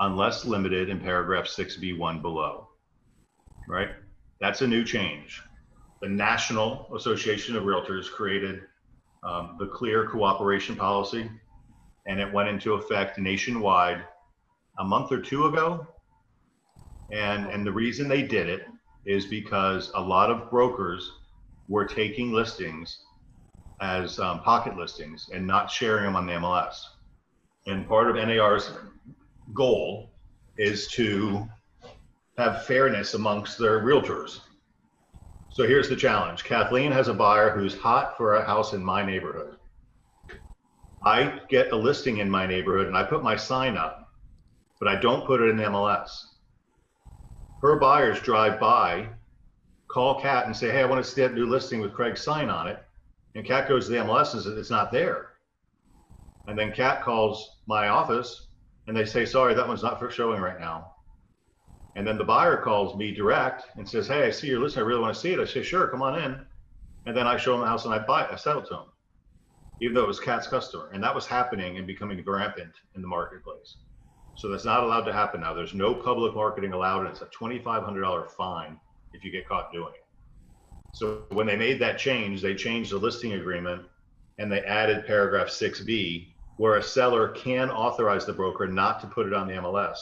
[0.00, 2.70] unless limited in paragraph 6B1 below.
[3.68, 3.90] Right?
[4.40, 5.42] That's a new change.
[6.02, 8.62] the National Association of Realtors created
[9.22, 11.30] um, the clear cooperation policy,
[12.06, 14.02] and it went into effect nationwide
[14.80, 15.86] a month or two ago.
[17.10, 18.66] And, and the reason they did it
[19.06, 21.10] is because a lot of brokers
[21.68, 22.98] were taking listings
[23.80, 26.80] as um, pocket listings and not sharing them on the MLS.
[27.66, 28.70] And part of NAR's
[29.52, 30.10] goal
[30.56, 31.48] is to
[32.38, 34.40] have fairness amongst their realtors.
[35.48, 36.44] So here's the challenge.
[36.44, 39.56] Kathleen has a buyer who's hot for a house in my neighborhood.
[41.04, 44.08] I get a listing in my neighborhood and I put my sign up,
[44.80, 46.08] but I don't put it in the MLS.
[47.60, 49.08] Her buyers drive by,
[49.88, 52.48] call Kat and say, Hey, I want to see that new listing with Craig's sign
[52.48, 52.82] on it.
[53.34, 55.30] And Kat goes to the MLS and says, It's not there.
[56.46, 58.48] And then Kat calls my office
[58.86, 60.92] and they say, Sorry, that one's not for showing right now.
[61.96, 64.82] And then the buyer calls me direct and says, Hey, I see your listing.
[64.82, 65.40] I really want to see it.
[65.40, 66.46] I say, Sure, come on in.
[67.06, 68.30] And then I show them the house and I buy it.
[68.32, 68.86] I sell it to them,
[69.80, 70.90] even though it was Kat's customer.
[70.92, 73.76] And that was happening and becoming rampant in the marketplace.
[74.36, 75.54] So that's not allowed to happen now.
[75.54, 78.80] There's no public marketing allowed, and it's a $2,500 fine
[79.14, 80.04] if you get caught doing it.
[80.92, 83.82] So when they made that change, they changed the listing agreement
[84.38, 89.26] and they added paragraph 6B, where a seller can authorize the broker not to put
[89.26, 89.98] it on the MLS.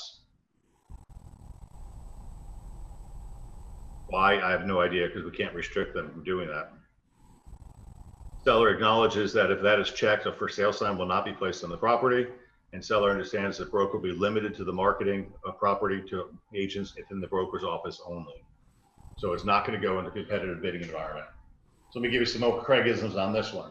[4.08, 4.40] Why?
[4.40, 6.72] I have no idea because we can't restrict them from doing that.
[8.44, 11.64] Seller acknowledges that if that is checked, a for sale sign will not be placed
[11.64, 12.26] on the property.
[12.74, 16.94] And seller understands that broker will be limited to the marketing of property to agents
[16.96, 18.44] within the broker's office only.
[19.16, 21.26] So it's not going to go in into competitive bidding environment.
[21.90, 23.70] So let me give you some more Craigisms on this one.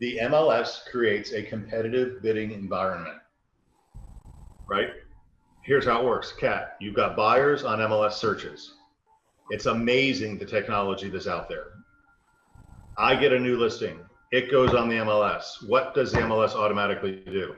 [0.00, 3.16] The MLS creates a competitive bidding environment,
[4.68, 4.90] right?
[5.62, 6.32] Here's how it works.
[6.38, 8.74] Kat, you've got buyers on MLS searches.
[9.50, 11.66] It's amazing the technology that's out there.
[12.98, 14.00] I get a new listing.
[14.32, 15.66] It goes on the MLS.
[15.68, 17.54] What does the MLS automatically do?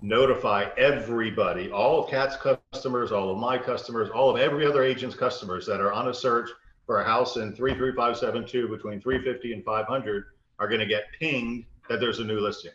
[0.00, 2.36] Notify everybody, all of Kat's
[2.80, 6.14] customers, all of my customers, all of every other agent's customers that are on a
[6.14, 6.48] search
[6.86, 10.24] for a house in 33572 between 350 and 500
[10.58, 12.70] are going to get pinged that there's a new listing.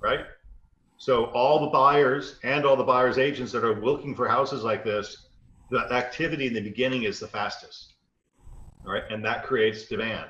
[0.00, 0.24] Right?
[0.96, 4.82] So all the buyers and all the buyers agents that are looking for houses like
[4.82, 5.28] this,
[5.70, 7.94] the activity in the beginning is the fastest.
[8.84, 9.04] All right?
[9.10, 10.28] And that creates demand.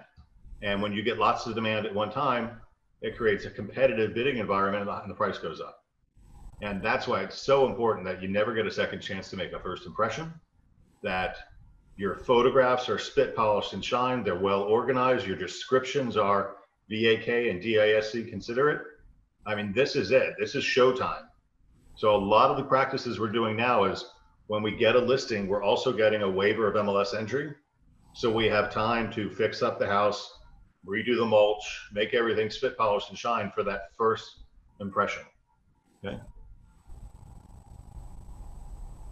[0.61, 2.61] And when you get lots of demand at one time,
[3.01, 5.82] it creates a competitive bidding environment and the price goes up.
[6.63, 9.53] And that's why it's so important that you never get a second chance to make
[9.53, 10.33] a first impression,
[11.03, 11.37] that
[11.97, 16.57] your photographs are spit polished and shine, they're well organized, your descriptions are
[16.89, 18.81] VAK and DISC considerate.
[19.45, 20.35] I mean, this is it.
[20.39, 21.25] This is showtime.
[21.97, 24.05] So a lot of the practices we're doing now is
[24.47, 27.53] when we get a listing, we're also getting a waiver of MLS entry.
[28.15, 30.39] So we have time to fix up the house,
[30.87, 34.45] redo the mulch, make everything spit polished and shine for that first
[34.81, 35.23] impression.
[36.05, 36.19] Okay.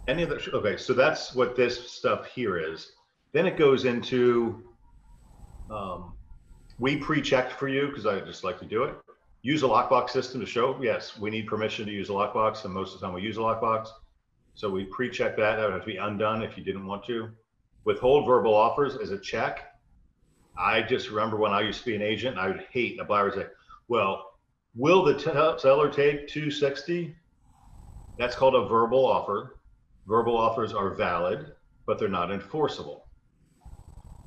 [0.07, 2.93] Any other, okay, so that's what this stuff here is.
[3.33, 4.63] Then it goes into,
[5.69, 6.13] um,
[6.79, 8.95] we pre-checked for you because I just like to do it.
[9.43, 12.73] Use a lockbox system to show, yes, we need permission to use a lockbox and
[12.73, 13.89] most of the time we use a lockbox.
[14.53, 17.29] So we pre-check that, that would have to be undone if you didn't want to.
[17.85, 19.67] Withhold verbal offers as a check.
[20.57, 23.25] I just remember when I used to be an agent, I would hate a buyer
[23.25, 23.45] would say,
[23.87, 24.33] well,
[24.75, 25.17] will the
[25.59, 27.15] seller take 260?
[28.17, 29.57] That's called a verbal offer.
[30.07, 31.53] Verbal offers are valid,
[31.85, 33.05] but they're not enforceable.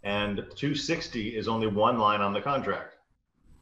[0.02, 2.96] And 260 is only one line on the contract.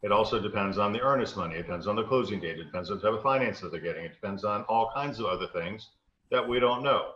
[0.01, 1.55] It also depends on the earnest money.
[1.55, 2.59] It depends on the closing date.
[2.59, 4.03] It depends on the type of finance that they're getting.
[4.03, 5.91] It depends on all kinds of other things
[6.29, 7.11] that we don't know.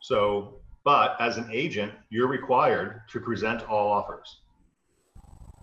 [0.00, 4.40] So, but as an agent, you're required to present all offers.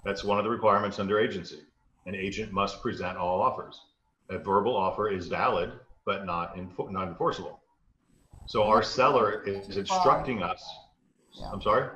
[0.06, 1.60] That's one of the requirements under agency.
[2.06, 3.82] An agent must present all offers.
[4.30, 5.74] A verbal offer is valid,
[6.06, 6.58] but not,
[6.92, 7.60] not enforceable.
[8.48, 10.64] So our seller is instructing us.
[11.34, 11.50] Yeah.
[11.52, 11.90] I'm sorry?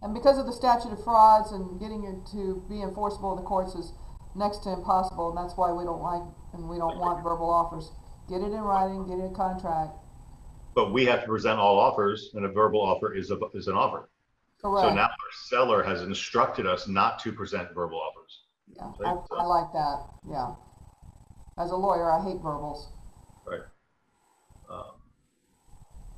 [0.00, 3.42] And because of the statute of frauds and getting it to be enforceable in the
[3.42, 3.92] courts is
[4.36, 7.90] next to impossible, and that's why we don't like and we don't want verbal offers.
[8.28, 9.92] Get it in writing, get it in contract.
[10.76, 13.74] But we have to present all offers, and a verbal offer is a, is an
[13.74, 14.08] offer.
[14.58, 14.94] So Correct.
[14.94, 18.42] now our seller has instructed us not to present verbal offers.
[18.76, 20.54] Yeah, I, I like that, yeah.
[21.58, 22.92] As a lawyer, I hate verbals.
[23.44, 23.62] Right.
[24.70, 24.92] Um,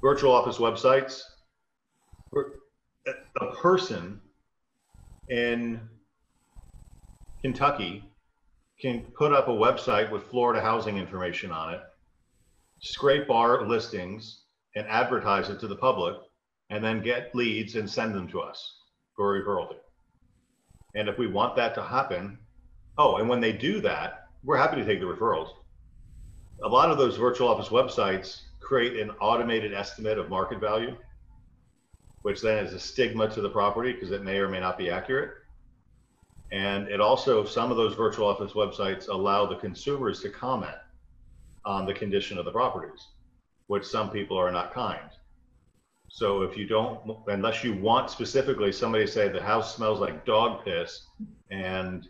[0.03, 1.23] Virtual office websites.
[3.41, 4.21] A person
[5.29, 5.81] in
[7.43, 8.05] Kentucky
[8.81, 11.81] can put up a website with Florida housing information on it,
[12.81, 16.17] scrape our listings and advertise it to the public,
[16.71, 18.77] and then get leads and send them to us.
[19.17, 19.75] for referral.
[20.95, 22.39] And if we want that to happen,
[22.97, 25.51] oh, and when they do that, we're happy to take the referrals.
[26.63, 30.97] A lot of those virtual office websites create an automated estimate of market value,
[32.23, 34.89] which then is a stigma to the property because it may or may not be
[34.89, 35.33] accurate.
[36.53, 40.77] And it also, some of those virtual office websites allow the consumers to comment
[41.65, 43.09] on the condition of the properties,
[43.67, 45.11] which some people are not kind.
[46.07, 50.65] So if you don't, unless you want specifically somebody say the house smells like dog
[50.65, 51.07] piss
[51.51, 52.07] and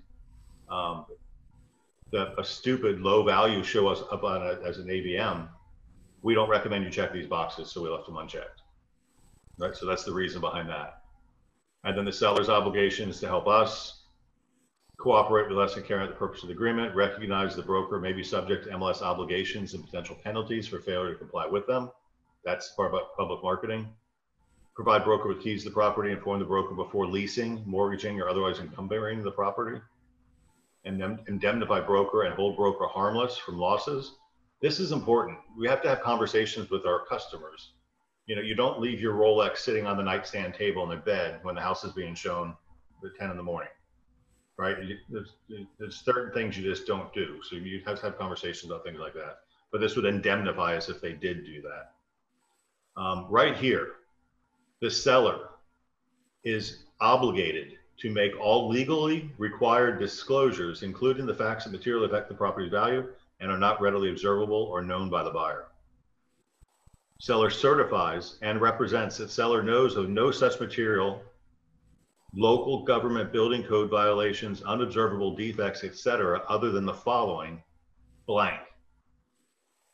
[0.70, 1.07] um,
[2.12, 5.49] the, a stupid low value show us up on it as an AVM,
[6.23, 7.71] we don't recommend you check these boxes.
[7.71, 8.63] So we left them unchecked.
[9.59, 9.75] Right.
[9.77, 11.03] So that's the reason behind that.
[11.85, 14.01] And then the seller's obligation is to help us
[15.01, 18.13] cooperate with us and carry out the purpose of the agreement, recognize the broker may
[18.13, 21.91] be subject to MLS obligations and potential penalties for failure to comply with them.
[22.45, 23.89] That's part of public marketing.
[24.75, 28.61] Provide broker with keys to the property, inform the broker before leasing, mortgaging, or otherwise
[28.61, 29.81] encumbering the property.
[30.85, 34.17] And then indemnify broker and hold broker harmless from losses.
[34.61, 35.38] This is important.
[35.59, 37.73] We have to have conversations with our customers.
[38.27, 41.40] You know, you don't leave your Rolex sitting on the nightstand table in the bed
[41.42, 42.55] when the house is being shown
[43.05, 43.68] at 10 in the morning
[44.61, 44.77] right?
[45.09, 45.33] There's,
[45.79, 47.40] there's certain things you just don't do.
[47.49, 49.38] So you have to have conversations about things like that.
[49.73, 51.92] But this would indemnify us if they did do that.
[53.01, 53.92] Um, right here,
[54.83, 55.49] the seller
[56.44, 62.35] is obligated to make all legally required disclosures, including the facts that materially affect the
[62.35, 63.09] property's value
[63.40, 65.66] and are not readily observable or known by the buyer.
[67.20, 71.22] Seller certifies and represents that seller knows of no such material
[72.35, 77.62] local government building code violations, unobservable defects, etc., other than the following
[78.26, 78.61] blank.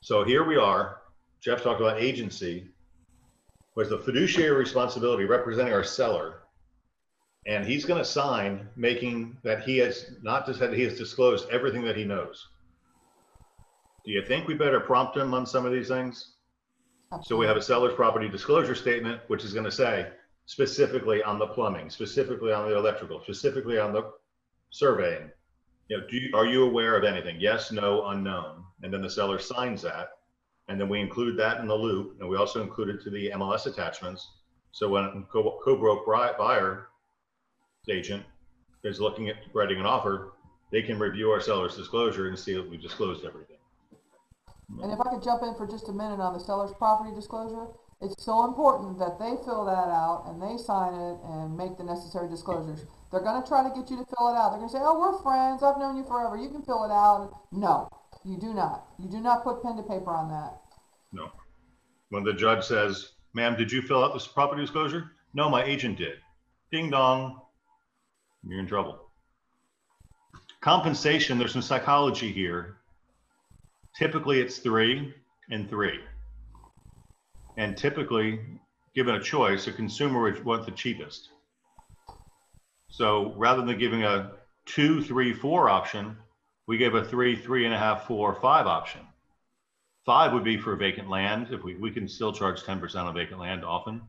[0.03, 1.03] So here we are.
[1.41, 2.69] Jeff talked about agency,
[3.75, 6.43] was the fiduciary responsibility representing our seller.
[7.47, 11.49] And he's going to sign making that he has not just that he has disclosed
[11.51, 12.49] everything that he knows.
[14.07, 16.37] Do you think we better prompt him on some of these things?
[17.25, 20.09] So we have a seller's property disclosure statement, which is going to say,
[20.47, 24.13] specifically on the plumbing, specifically on the electrical, specifically on the
[24.71, 25.29] surveying.
[25.89, 27.37] You know, do you, are you aware of anything?
[27.41, 28.63] Yes, no, unknown.
[28.83, 30.11] And then the seller signs that.
[30.69, 32.17] And then we include that in the loop.
[32.21, 34.37] And we also include it to the MLS attachments.
[34.71, 36.89] So when a co-broke buyer
[37.91, 38.23] agent
[38.85, 40.35] is looking at writing an offer,
[40.71, 43.57] they can review our seller's disclosure and see that we've disclosed everything.
[44.69, 47.69] And if I could jump in for just a minute on the seller's property disclosure,
[48.01, 51.85] it's so important that they fill that out and they sign it and make the
[51.85, 52.85] necessary disclosures.
[53.11, 54.51] They're going to try to get you to fill it out.
[54.51, 55.63] They're going to say, oh, we're friends.
[55.63, 56.37] I've known you forever.
[56.37, 57.47] You can fill it out.
[57.53, 57.89] No,
[58.25, 58.87] you do not.
[58.99, 60.61] You do not put pen to paper on that.
[61.13, 61.31] No.
[62.11, 65.13] When the judge says, ma'am, did you fill out this property disclosure?
[65.33, 66.19] No, my agent did.
[66.71, 67.41] Ding dong.
[68.47, 69.11] You're in trouble.
[70.61, 72.76] Compensation, there's some psychology here.
[73.97, 75.15] Typically, it's three
[75.51, 76.01] and three.
[77.57, 78.41] And typically,
[78.95, 81.31] given a choice, a consumer would want the cheapest.
[82.89, 84.33] So rather than giving a
[84.67, 86.17] two, three, four option,
[86.67, 89.01] we gave a three, three and a half, four, five option.
[90.05, 91.49] Five would be for vacant land.
[91.51, 94.03] If we, we can still charge 10% on vacant land often.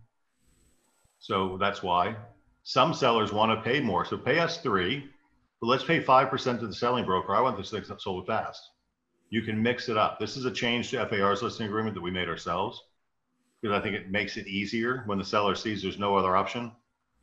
[1.19, 2.15] So that's why
[2.63, 4.06] some sellers want to pay more.
[4.06, 5.10] So pay us three,
[5.62, 7.36] but let's pay 5% to the selling broker.
[7.36, 8.69] I want this thing sold fast.
[9.30, 10.20] You can mix it up.
[10.20, 12.84] This is a change to FAR's listing agreement that we made ourselves
[13.62, 16.72] because I think it makes it easier when the seller sees there's no other option.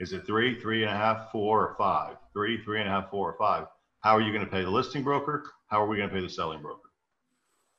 [0.01, 2.17] Is it three, three and a half, four, or five?
[2.33, 3.67] Three, three and a half, four, or five.
[4.01, 5.45] How are you going to pay the listing broker?
[5.69, 6.91] How are we going to pay the selling broker?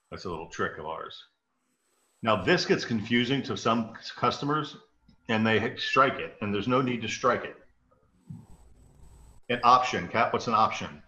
[0.10, 1.22] That's a little trick of ours.
[2.24, 4.78] Now, this gets confusing to some customers
[5.28, 7.56] and they strike it, and there's no need to strike it.
[9.50, 11.02] An option, Kat, what's an option?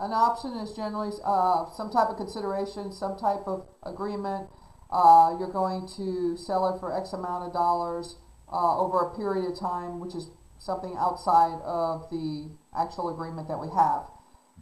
[0.00, 4.48] An option is generally uh, some type of consideration, some type of agreement
[4.90, 8.16] uh, you're going to sell it for X amount of dollars
[8.50, 13.58] uh, over a period of time, which is something outside of the actual agreement that
[13.58, 14.08] we have.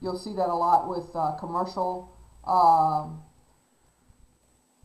[0.03, 2.13] You'll see that a lot with uh, commercial.
[2.45, 3.23] Um,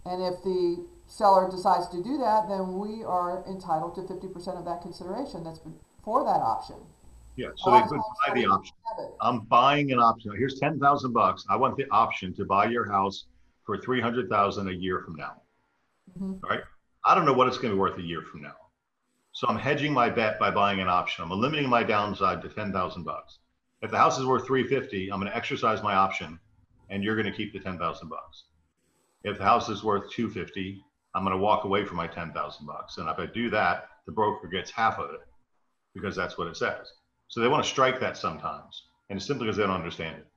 [0.06, 4.66] and if the seller decides to do that, then we are entitled to 50% of
[4.66, 5.60] that consideration that's
[6.04, 6.78] for that option.
[7.38, 8.76] Yeah, so they could buy the option.
[9.22, 10.34] I'm buying an option.
[10.38, 11.46] Here's 10,000 bucks.
[11.50, 13.26] I want the option to buy your house
[13.66, 15.42] for 300,000 a year from now.
[16.20, 16.46] Mm-hmm.
[16.46, 16.62] Right?
[17.06, 18.56] I don't know what it's going to be worth a year from now.
[19.32, 21.24] So I'm hedging my bet by buying an option.
[21.24, 23.40] I'm limiting my downside to 10,000 bucks.
[23.82, 26.40] If the house is worth 350, I'm going to exercise my option
[26.90, 28.44] and you're going to keep the 10,000 bucks.
[29.24, 30.84] If the house is worth 250,
[31.16, 32.98] I'm going to walk away from my 10,000 bucks.
[32.98, 35.22] And if I do that, the broker gets half of it.
[35.94, 36.92] because that's what it says.
[37.32, 38.84] So they want to strike that sometimes.
[39.10, 40.28] And it's simply because they don't understand it.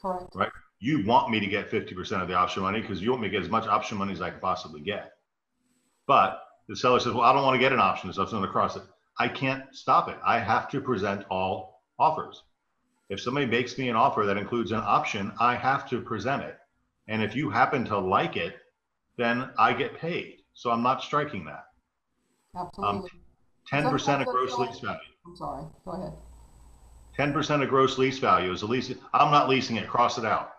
[0.00, 0.34] Correct.
[0.34, 0.50] Right.
[0.80, 3.32] You want me to get 50% of the option money because you want me to
[3.32, 5.12] get as much option money as I can possibly get.
[6.06, 8.12] But the seller says, well, I don't want to get an option.
[8.12, 8.82] So I'm going to cross it.
[9.18, 10.16] I can't stop it.
[10.24, 12.42] I have to present all offers.
[13.08, 16.58] If somebody makes me an offer that includes an option, I have to present it.
[17.08, 18.56] And if you happen to like it,
[19.16, 20.40] then I get paid.
[20.52, 21.64] So I'm not striking that.
[22.54, 23.00] Absolutely.
[23.00, 23.20] Um,
[23.66, 24.98] ten percent of gross lease value.
[25.26, 25.64] I'm sorry.
[25.86, 26.12] Go ahead.
[27.14, 28.92] Ten percent of gross lease value is a lease.
[29.12, 29.88] I'm not leasing it.
[29.88, 30.52] Cross it out.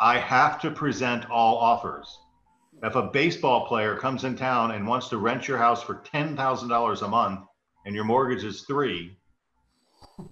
[0.00, 2.18] I have to present all offers.
[2.82, 6.36] If a baseball player comes in town and wants to rent your house for ten
[6.36, 7.40] thousand dollars a month,
[7.86, 9.16] and your mortgage is three,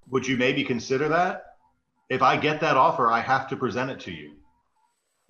[0.08, 1.44] would you maybe consider that?
[2.08, 4.32] If I get that offer, I have to present it to you.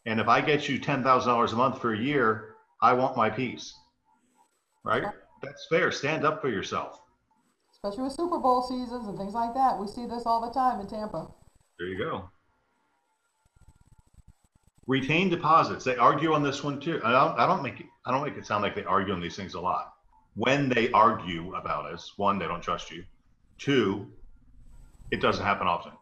[0.06, 3.18] And if I get you ten thousand dollars a month for a year, I want
[3.18, 3.74] my piece.
[4.82, 5.04] Right?
[5.42, 5.92] That's fair.
[5.92, 7.02] Stand up for yourself.
[7.82, 9.78] Especially with Super Bowl seasons and things like that.
[9.78, 11.28] We see this all the time in Tampa.
[11.78, 12.28] There you go.
[14.86, 15.82] Retain deposits.
[15.82, 17.00] They argue on this one too.
[17.02, 19.20] I don't, I don't make it, I don't make it sound like they argue on
[19.20, 19.94] these things a lot.
[20.34, 23.02] When they argue about us, one, they don't trust you.
[23.56, 24.06] Two,
[25.10, 25.92] it doesn't happen often.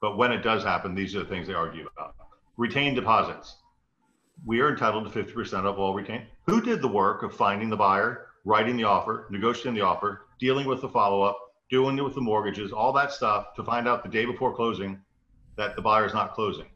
[0.00, 2.14] But when it does happen, these are the things they argue about.
[2.56, 3.56] Retain deposits.
[4.46, 6.24] We are entitled to 50% of all retained.
[6.46, 10.66] Who did the work of finding the buyer, writing the offer, negotiating the offer, dealing
[10.66, 11.38] with the follow up,
[11.70, 15.00] doing it with the mortgages, all that stuff to find out the day before closing
[15.56, 16.66] that the buyer is not closing?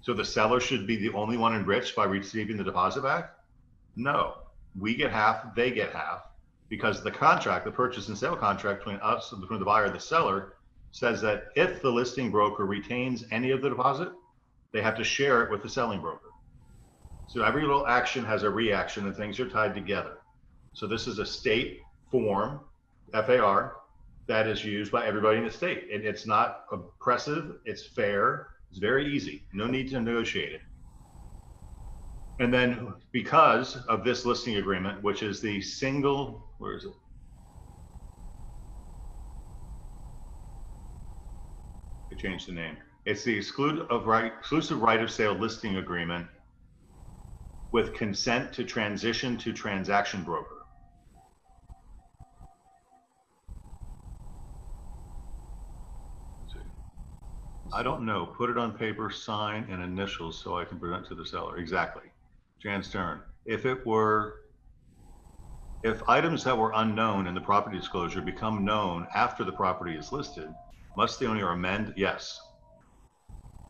[0.00, 3.34] So the seller should be the only one enriched by receiving the deposit back?
[3.96, 4.34] No,
[4.78, 6.22] we get half, they get half,
[6.68, 10.00] because the contract, the purchase and sale contract between us, between the buyer and the
[10.00, 10.54] seller,
[10.92, 14.10] says that if the listing broker retains any of the deposit,
[14.72, 16.30] they have to share it with the selling broker.
[17.26, 20.18] So every little action has a reaction and things are tied together.
[20.78, 22.60] So this is a state form,
[23.12, 23.78] FAR,
[24.28, 25.88] that is used by everybody in the state.
[25.92, 29.42] And it's not oppressive, it's fair, it's very easy.
[29.52, 30.60] No need to negotiate it.
[32.38, 36.92] And then because of this listing agreement, which is the single, where is it?
[42.12, 42.76] I changed the name.
[43.04, 46.28] It's the exclude of right, exclusive right of sale listing agreement
[47.72, 50.57] with consent to transition to transaction broker.
[57.78, 58.26] I don't know.
[58.26, 61.58] Put it on paper, sign and initials so I can present to the seller.
[61.58, 62.10] Exactly.
[62.60, 63.20] Jan Stern.
[63.46, 64.34] If it were,
[65.84, 70.10] if items that were unknown in the property disclosure become known after the property is
[70.10, 70.48] listed,
[70.96, 71.94] must the owner amend?
[71.96, 72.40] Yes.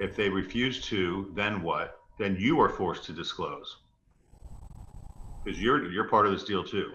[0.01, 1.99] If they refuse to, then what?
[2.19, 3.77] Then you are forced to disclose.
[5.45, 6.93] Because you're, you're part of this deal too.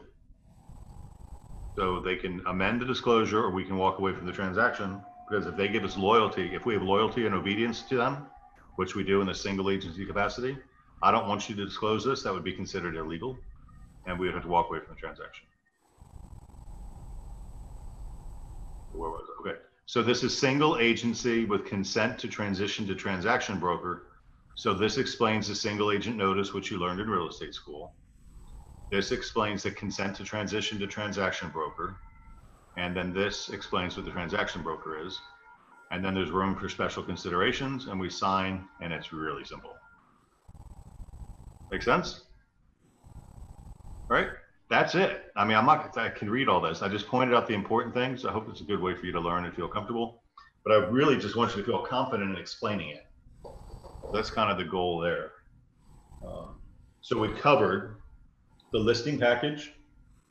[1.78, 4.99] So they can amend the disclosure or we can walk away from the transaction.
[5.28, 8.28] Because if they give us loyalty, if we have loyalty and obedience to them,
[8.76, 10.57] which we do in the single agency capacity,
[11.01, 12.24] I don't want you to disclose this.
[12.24, 13.38] That would be considered illegal.
[14.05, 15.47] And we would have to walk away from the transaction.
[18.91, 19.49] Where was it?
[19.49, 19.59] Okay.
[19.86, 24.03] So this is single agency with consent to transition to transaction broker.
[24.55, 27.95] So this explains the single agent notice, which you learned in real estate school.
[28.91, 31.97] This explains the consent to transition to transaction broker.
[32.78, 35.19] And then this explains what the transaction broker is.
[35.91, 39.76] And then there's room for special considerations and we sign and it's really simple.
[41.71, 42.21] Make sense?
[44.09, 44.30] All right,
[44.69, 45.26] that's it.
[45.36, 46.82] I mean, I'm not, I can read all this.
[46.82, 48.26] I just pointed out the important things.
[48.26, 50.24] I hope it's a good way for you to learn and feel comfortable.
[50.65, 53.03] But I really just want you to feel confident in explaining it.
[54.13, 55.32] That's kind of the goal there.
[56.26, 56.59] Um,
[57.01, 57.97] so we covered
[58.71, 59.71] the listing package.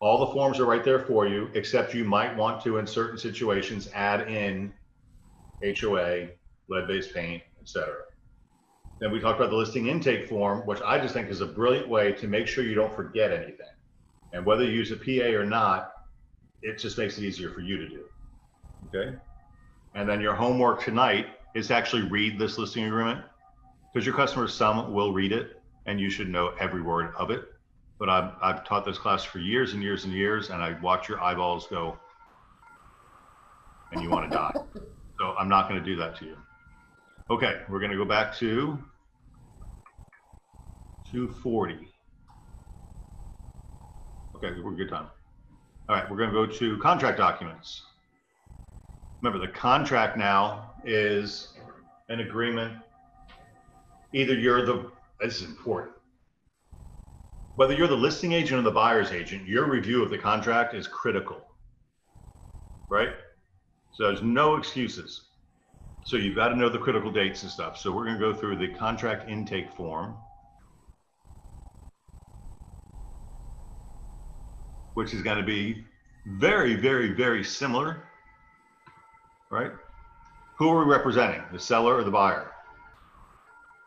[0.02, 3.16] All the forms are right there for you, except you might want to, in certain
[3.16, 4.72] situations, add in
[5.62, 6.30] HOA,
[6.68, 7.94] lead-based paint, etc.
[8.98, 11.88] Then we talked about the listing intake form, which I just think is a brilliant
[11.88, 13.68] way to make sure you don't forget anything.
[14.32, 15.92] And whether you use a PA or not,
[16.62, 18.04] it just makes it easier for you to do.
[18.88, 19.16] Okay.
[19.94, 23.20] And then your homework tonight is to actually read this listing agreement
[23.94, 27.51] because your customers, some will read it and you should know every word of it.
[27.98, 31.08] But I've, I've taught this class for years and years and years, and I watch
[31.08, 31.98] your eyeballs go
[33.92, 34.52] and you want to die.
[35.20, 36.36] So I'm not going to do that to you.
[37.30, 38.76] Okay, we're going to go back to
[41.12, 41.78] 240.
[44.34, 45.06] Okay, we're good time.
[45.88, 47.82] All right, we're going to go to contract documents.
[49.22, 51.52] Remember, the contract now is
[52.08, 52.76] an agreement.
[54.12, 54.90] Either you're the,
[55.20, 55.91] this is important.
[57.56, 60.88] Whether you're the listing agent or the buyer's agent, your review of the contract is
[60.88, 61.42] critical.
[62.90, 63.10] right?
[63.92, 65.22] So there's no excuses.
[66.04, 67.78] So you've got to know the critical dates and stuff.
[67.78, 70.16] So we're going to go through the contract intake form,
[74.94, 75.84] which is going to be
[76.26, 78.04] very, very, very similar,
[79.50, 79.72] right?
[80.58, 82.52] Who are we representing, the seller or the buyer?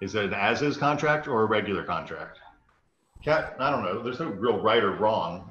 [0.02, 2.40] Is it an as-is contract or a regular contract?
[3.26, 4.04] Kat, I don't know.
[4.04, 5.50] There's no real right or wrong.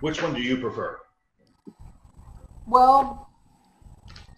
[0.00, 0.98] Which one do you prefer?
[2.66, 3.30] Well,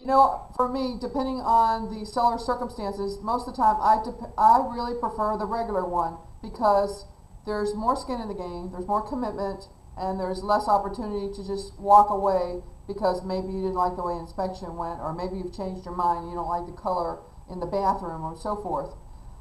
[0.01, 4.03] you know, for me, depending on the seller's circumstances, most of the time I
[4.37, 7.07] I really prefer the regular one because
[7.47, 11.79] there's more skin in the game, there's more commitment, and there's less opportunity to just
[11.79, 15.85] walk away because maybe you didn't like the way inspection went, or maybe you've changed
[15.85, 18.95] your mind, you don't like the color in the bathroom, or so forth.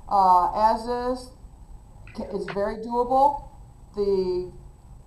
[0.07, 1.31] Uh, as is,
[2.33, 3.49] is very doable.
[3.95, 4.51] The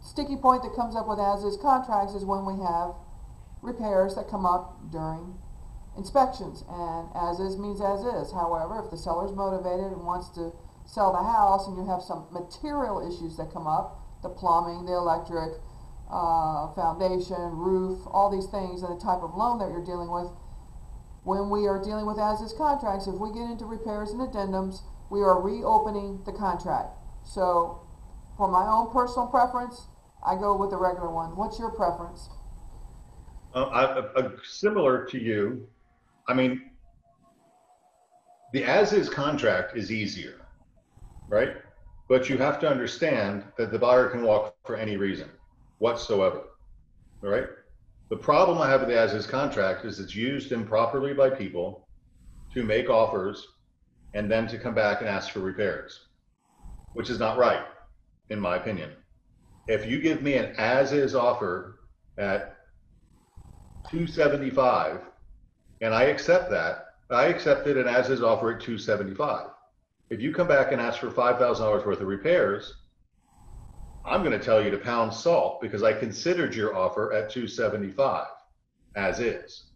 [0.01, 2.95] sticky point that comes up with as is contracts is when we have
[3.63, 5.35] repairs that come up during
[5.97, 6.65] inspections.
[6.69, 8.33] And as is means as is.
[8.33, 10.53] However, if the seller's motivated and wants to
[10.87, 14.93] sell the house and you have some material issues that come up, the plumbing, the
[14.93, 15.53] electric,
[16.11, 20.29] uh, foundation, roof, all these things, and the type of loan that you're dealing with,
[21.23, 24.81] when we are dealing with as-is contracts, if we get into repairs and addendums,
[25.11, 26.97] we are reopening the contract.
[27.33, 27.87] So,
[28.37, 29.87] for my own personal preference,
[30.27, 31.37] I go with the regular one.
[31.37, 32.29] What's your preference?
[33.55, 35.69] Uh, similar to you,
[36.27, 36.71] I mean,
[38.53, 40.41] the as-is contract is easier,
[41.29, 41.55] right?
[42.09, 45.29] But you have to understand that the buyer can walk for any reason
[45.79, 46.43] whatsoever,
[47.23, 47.47] all right?
[48.09, 51.87] The problem I have with the as-is contract is it's used improperly by people
[52.55, 53.47] to make offers
[54.15, 56.07] and then to come back and ask for repairs,
[56.93, 57.65] which is not right,
[58.31, 58.91] in my opinion.
[59.69, 61.81] If you give me an as-is offer
[62.19, 62.57] at
[63.91, 65.01] 275
[65.81, 69.49] and I accept that, I accepted an as-is offer at 275.
[70.11, 72.75] If you come back and ask for $5,000 worth of repairs,
[74.05, 78.27] I'm going to tell you to pound salt because I considered your offer at 275
[78.97, 79.67] as is.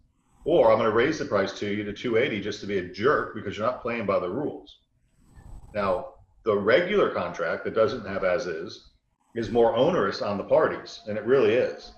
[0.44, 2.88] Or I'm going to raise the price to you to 280 just to be a
[2.88, 4.78] jerk because you're not playing by the rules.
[5.74, 6.13] Now,
[6.44, 8.90] the regular contract that doesn't have as is
[9.34, 11.92] is more onerous on the parties, and it really is.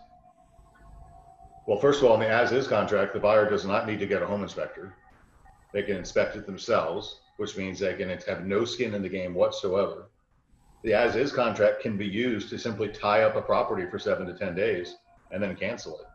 [1.66, 4.06] Well, first of all, in the as is contract, the buyer does not need to
[4.06, 4.94] get a home inspector.
[5.72, 9.34] They can inspect it themselves, which means they can have no skin in the game
[9.34, 10.08] whatsoever.
[10.84, 14.26] The as is contract can be used to simply tie up a property for seven
[14.28, 14.94] to 10 days
[15.32, 16.06] and then cancel it.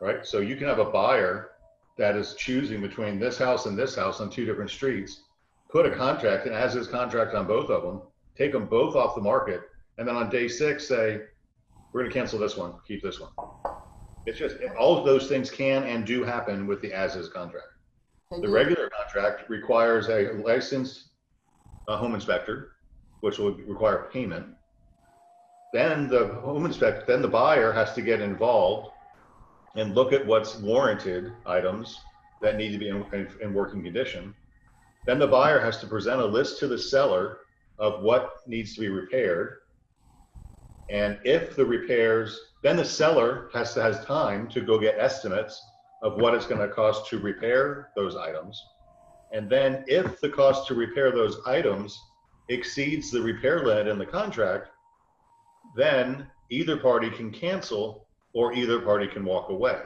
[0.00, 0.26] Right?
[0.26, 1.50] So you can have a buyer
[1.98, 5.23] that is choosing between this house and this house on two different streets,
[5.74, 8.00] put a contract, and as is contract on both of them,
[8.38, 9.62] take them both off the market,
[9.98, 11.20] and then on day six say,
[11.92, 13.30] we're going to cancel this one, keep this one.
[14.24, 17.66] It's just all of those things can and do happen with the as is contract.
[18.40, 21.08] The regular contract requires a licensed
[21.88, 22.76] uh, home inspector,
[23.20, 24.46] which will require payment.
[25.72, 28.90] Then the home inspector, then the buyer has to get involved
[29.74, 32.00] and look at what's warranted items
[32.42, 34.34] that need to be in, in, in working condition.
[35.06, 37.38] Then the buyer has to present a list to the seller
[37.78, 39.58] of what needs to be repaired.
[40.90, 45.62] And if the repairs, then the seller has to has time to go get estimates
[46.02, 48.62] of what it's going to cost to repair those items.
[49.32, 51.98] And then if the cost to repair those items
[52.48, 54.68] exceeds the repair limit in the contract,
[55.76, 59.80] then either party can cancel or either party can walk away.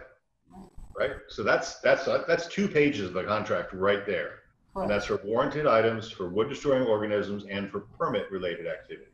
[0.99, 1.13] Right?
[1.29, 4.38] So that's that's that's two pages of the contract right there.
[4.83, 9.11] And that's for warranted items, for wood destroying organisms, and for permit related activity.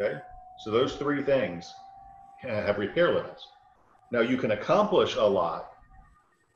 [0.00, 0.18] Okay?
[0.64, 1.72] So those three things
[2.40, 3.46] have repair limits.
[4.10, 5.72] Now you can accomplish a lot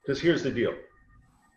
[0.02, 0.74] because here's the deal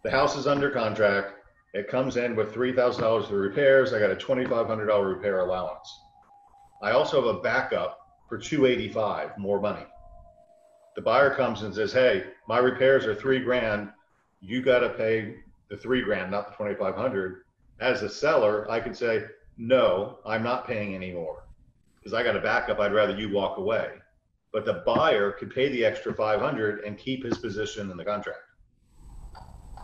[0.03, 1.33] the house is under contract,
[1.73, 3.93] it comes in with $3,000 for repairs.
[3.93, 5.99] I got a $2,500 repair allowance.
[6.81, 9.85] I also have a backup for 285 more money.
[10.95, 13.89] The buyer comes and says, Hey, my repairs are three grand.
[14.39, 15.35] You got to pay
[15.69, 17.43] the three grand, not the 2,500.
[17.79, 19.25] As a seller, I could say,
[19.57, 21.47] No, I'm not paying any more
[21.97, 22.79] because I got a backup.
[22.79, 23.89] I'd rather you walk away.
[24.53, 28.39] But the buyer could pay the extra 500 and keep his position in the contract.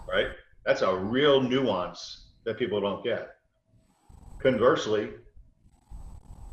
[0.08, 0.28] Right?
[0.66, 3.36] That's a real nuance that people don't get.
[4.40, 5.10] Conversely,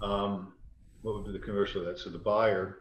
[0.02, 0.54] um,
[1.02, 1.98] what would be the converse of that?
[1.98, 2.78] So the buyer,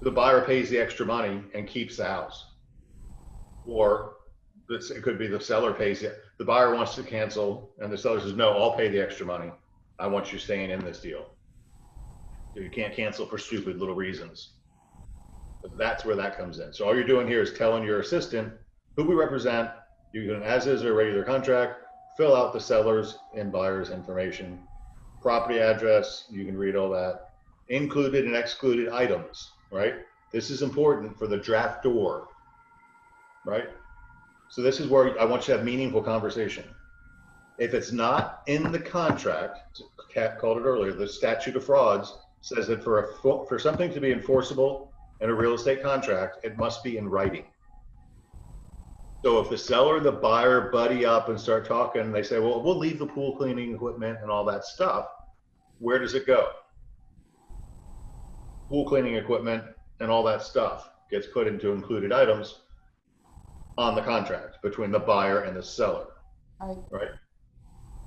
[0.00, 2.46] the buyer pays the extra money and keeps the house.
[3.66, 4.14] Or
[4.68, 6.18] this, it could be the seller pays it.
[6.38, 9.52] The buyer wants to cancel and the seller says, no, I'll pay the extra money.
[9.98, 11.26] I want you staying in this deal.
[12.54, 14.54] You can't cancel for stupid little reasons.
[15.78, 16.72] That's where that comes in.
[16.72, 18.52] So all you're doing here is telling your assistant
[18.96, 19.70] who we represent.
[20.12, 21.80] You can, as is a regular contract,
[22.16, 24.68] fill out the seller's and buyer's information,
[25.22, 27.22] property address, you can read all that,
[27.68, 29.94] included and excluded items, right?
[30.32, 32.28] This is important for the draft door.
[33.46, 33.68] right?
[34.52, 36.64] So this is where I want you to have meaningful conversation.
[37.56, 39.80] If it's not in the contract,
[40.12, 43.98] Kat called it earlier, the statute of frauds says that for a, for something to
[43.98, 44.92] be enforceable
[45.22, 47.46] in a real estate contract, it must be in writing.
[49.24, 52.62] So if the seller and the buyer buddy up and start talking, they say, well,
[52.62, 55.06] we'll leave the pool cleaning equipment and all that stuff.
[55.78, 56.50] Where does it go?
[58.68, 59.64] Pool cleaning equipment
[60.00, 62.58] and all that stuff gets put into included items
[63.78, 66.06] on the contract between the buyer and the seller,
[66.60, 67.10] Right, right?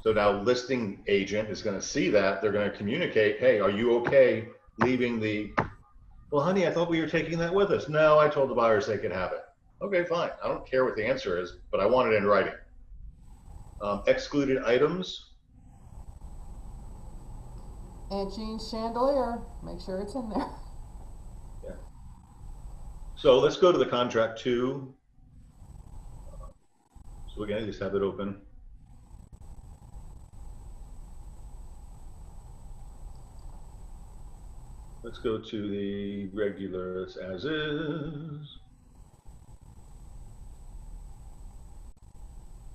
[0.01, 2.41] So now listing agent is going to see that.
[2.41, 4.47] They're going to communicate, hey, are you okay
[4.79, 5.51] leaving the,
[6.31, 7.89] well, honey, I thought we were taking that with us.
[7.89, 9.41] No, I told the buyers they could have it.
[9.81, 10.29] Okay, fine.
[10.43, 12.53] I don't care what the answer is, but I want it in writing.
[13.81, 15.31] Um, excluded items,
[18.33, 20.47] Jean's chandelier, make sure it's in there.
[21.63, 21.75] Yeah.
[23.15, 24.93] So let's go to the contract two.
[27.35, 28.37] So at least have it open.
[35.03, 38.57] Let's go to the regulars as is.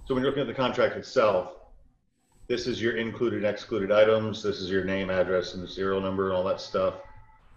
[0.04, 1.52] So when you're looking at the contract itself,
[2.48, 4.42] this is your included and excluded items.
[4.42, 6.94] This is your name, address, and the serial number and all that stuff.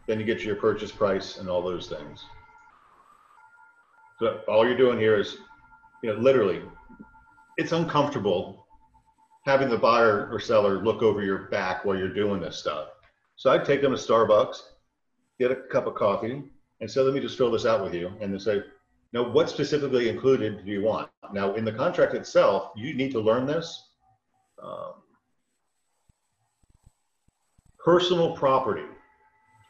[0.07, 2.23] Then you get your purchase price and all those things.
[4.19, 5.37] So all you're doing here is,
[6.03, 6.61] you know, literally,
[7.57, 8.65] it's uncomfortable
[9.45, 12.89] having the buyer or seller look over your back while you're doing this stuff.
[13.35, 14.57] So I'd take them to Starbucks,
[15.39, 16.43] get a cup of coffee,
[16.79, 18.11] and say, let me just fill this out with you.
[18.21, 18.61] And then say,
[19.11, 21.09] now, what specifically included do you want?
[21.33, 23.89] Now, in the contract itself, you need to learn this.
[24.61, 24.93] Um,
[27.83, 28.85] personal property.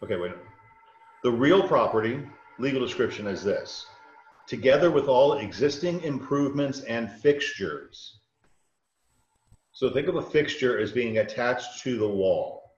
[0.02, 0.34] Okay, wait.
[1.24, 2.22] The real property,
[2.58, 3.86] legal description is this.
[4.48, 8.20] Together with all existing improvements and fixtures.
[9.72, 12.76] So think of a fixture as being attached to the wall.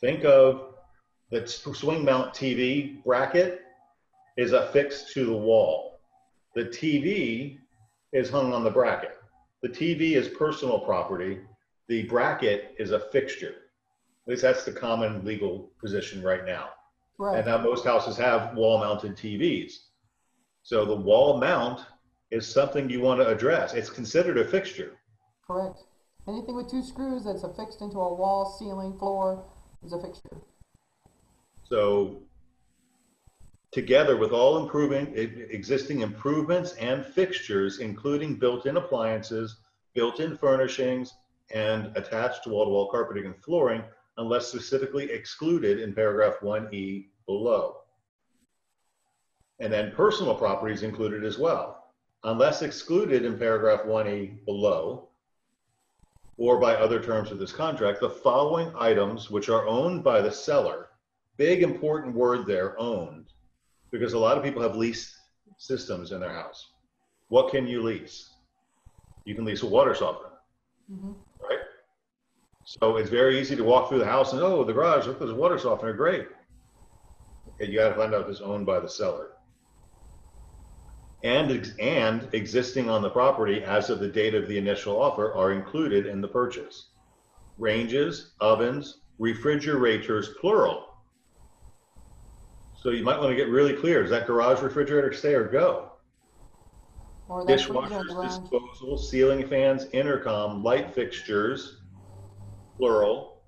[0.00, 0.74] Think of
[1.30, 3.62] the swing mount TV bracket
[4.36, 6.00] is affixed to the wall.
[6.54, 7.58] The TV
[8.12, 9.18] is hung on the bracket.
[9.62, 11.40] The TV is personal property.
[11.88, 13.54] The bracket is a fixture.
[14.26, 16.70] At least that's the common legal position right now.
[17.18, 19.72] Right, And now most houses have wall mounted TVs.
[20.62, 21.80] So the wall mount
[22.30, 23.74] is something you want to address.
[23.74, 24.98] It's considered a fixture.
[25.46, 25.84] correct.
[26.28, 29.44] Anything with two screws that's affixed into a wall, ceiling, floor
[29.84, 30.36] is a fixture.
[31.64, 32.22] So
[33.72, 39.56] together with all improving, existing improvements and fixtures, including built-in appliances,
[39.94, 41.12] built-in furnishings,
[41.52, 43.82] and attached wall-to-wall carpeting and flooring,
[44.18, 47.81] unless specifically excluded in paragraph 1E below.
[49.62, 51.84] And then personal properties included as well,
[52.24, 55.08] unless excluded in paragraph 1E below,
[56.36, 60.32] or by other terms of this contract, the following items which are owned by the
[60.32, 60.88] seller,
[61.36, 63.26] big important word there, owned,
[63.92, 65.16] because a lot of people have lease
[65.58, 66.72] systems in their house.
[67.28, 68.30] What can you lease?
[69.24, 70.40] You can lease a water softener,
[70.90, 71.14] Mhm.
[71.40, 71.60] right?
[72.64, 75.30] So it's very easy to walk through the house and, oh, the garage, look, there's
[75.30, 76.28] a water softener, great.
[77.60, 79.36] And you gotta find out if it's owned by the seller.
[81.24, 85.32] And, ex- and existing on the property as of the date of the initial offer
[85.34, 86.88] are included in the purchase.
[87.58, 90.88] Ranges, ovens, refrigerators, plural.
[92.82, 94.02] So you might want to get really clear.
[94.02, 95.92] Is that garage refrigerator stay or go?
[97.28, 98.38] Or that freezer Dishwashers, garage.
[98.38, 101.76] disposal, ceiling fans, intercom, light fixtures,
[102.76, 103.42] plural.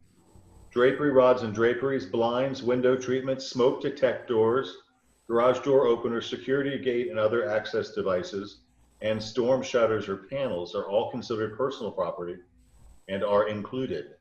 [0.71, 4.77] Drapery rods and draperies, blinds, window treatments, smoke detectors,
[5.29, 8.59] garage door openers, security gate and other access devices,
[9.03, 12.37] and storm shutters or panels are all considered personal property
[13.09, 14.15] and are included.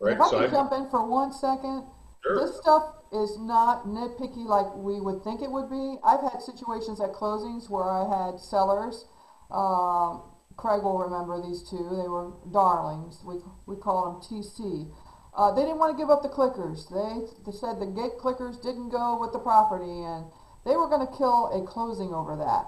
[0.00, 0.14] Right?
[0.14, 1.84] If I So can I- jump in for one second,
[2.22, 2.36] Sure.
[2.40, 5.98] this stuff is not nitpicky like we would think it would be.
[6.04, 9.06] I've had situations at closings where I had sellers.
[9.50, 10.22] Um,
[10.56, 11.78] Craig will remember these two.
[11.96, 13.22] They were darlings.
[13.24, 14.92] We we call them TC.
[15.36, 16.90] Uh, they didn't want to give up the clickers.
[16.90, 20.26] They, they said the gate clickers didn't go with the property, and
[20.66, 22.66] they were going to kill a closing over that.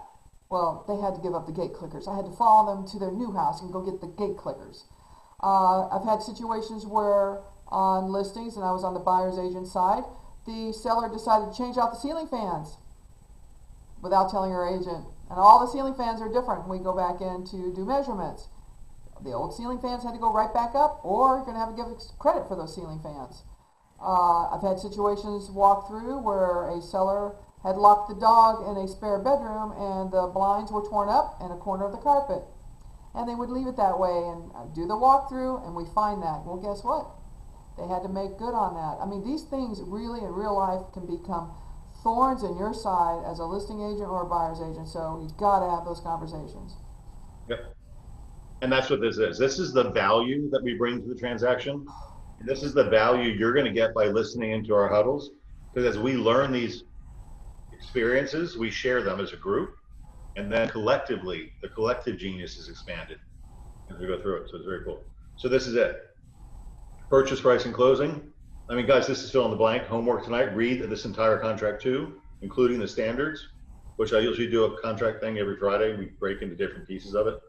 [0.49, 2.07] Well, they had to give up the gate clickers.
[2.07, 4.85] I had to follow them to their new house and go get the gate clickers.
[5.43, 7.41] Uh, I've had situations where
[7.73, 10.05] on listings, and I was on the buyer's agent side,
[10.47, 12.77] the seller decided to change out the ceiling fans
[14.03, 15.07] without telling her agent.
[15.31, 16.69] And all the ceiling fans are different.
[16.69, 18.49] We go back in to do measurements.
[19.23, 21.71] The old ceiling fans had to go right back up, or you're going to have
[21.71, 21.87] to give
[22.19, 23.43] credit for those ceiling fans.
[24.03, 28.89] Uh, I've had situations walk through where a seller had locked the dog in a
[28.89, 32.43] spare bedroom and the blinds were torn up in a corner of the carpet.
[33.15, 36.23] And they would leave it that way and uh, do the walkthrough, and we find
[36.23, 36.43] that.
[36.43, 37.07] Well, guess what?
[37.79, 38.99] They had to make good on that.
[38.99, 41.55] I mean, these things really in real life can become
[42.03, 44.89] thorns in your side as a listing agent or a buyer's agent.
[44.89, 46.75] So you've got to have those conversations.
[47.49, 47.77] Yep.
[48.63, 49.39] And that's what this is.
[49.39, 51.85] This is the value that we bring to the transaction.
[52.39, 55.31] And this is the value you're going to get by listening into our huddles.
[55.75, 56.85] Because as we learn these
[57.73, 59.75] experiences, we share them as a group.
[60.37, 63.19] And then collectively, the collective genius is expanded
[63.91, 64.49] as we go through it.
[64.49, 65.03] So it's very cool.
[65.37, 65.97] So this is it.
[67.11, 68.33] Purchase price and closing.
[68.71, 69.83] I mean, guys, this is fill in the blank.
[69.87, 70.55] Homework tonight.
[70.55, 73.49] Read this entire contract too, including the standards,
[73.97, 75.97] which I usually do a contract thing every Friday.
[75.97, 77.41] We break into different pieces of it.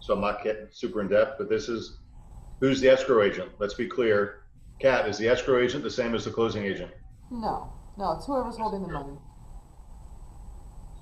[0.00, 1.98] So I'm not getting super in depth, but this is
[2.60, 3.50] who's the escrow agent?
[3.58, 4.36] Let's be clear.
[4.80, 6.92] Kat, is the escrow agent the same as the closing agent?
[7.30, 9.18] No, no, it's whoever's holding the money.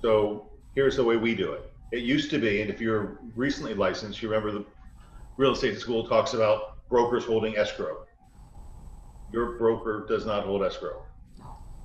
[0.01, 1.71] So here's the way we do it.
[1.91, 4.65] It used to be, and if you're recently licensed, you remember the
[5.37, 7.97] real estate school talks about brokers holding escrow.
[9.31, 11.03] Your broker does not hold escrow.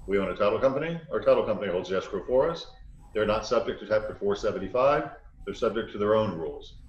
[0.07, 1.01] We own a title company.
[1.13, 2.67] Our title company holds escrow for us.
[3.15, 5.11] They're not subject to Chapter 475.
[5.45, 6.82] They're subject to their own rules.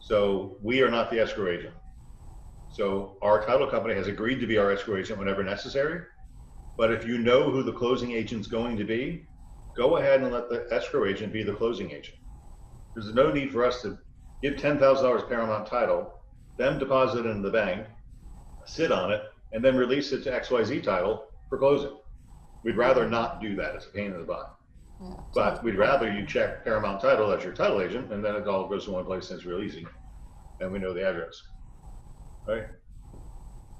[0.00, 1.74] So we are not the escrow agent.
[2.70, 6.02] So our title company has agreed to be our escrow agent whenever necessary.
[6.76, 9.26] But if you know who the closing agent's going to be,
[9.76, 12.16] go ahead and let the escrow agent be the closing agent.
[12.94, 13.98] There's no need for us to
[14.42, 16.12] give $10,000 Paramount title,
[16.56, 17.86] them deposit it in the bank,
[18.64, 19.22] sit on it,
[19.52, 21.96] and then release it to XYZ title for closing.
[22.64, 23.74] We'd rather not do that.
[23.74, 24.57] It's a pain in the butt.
[25.00, 25.14] Yeah.
[25.34, 28.68] But we'd rather you check Paramount Title as your title agent, and then it all
[28.68, 29.86] goes to one place and it's real easy.
[30.60, 31.40] And we know the address.
[32.46, 32.64] Right?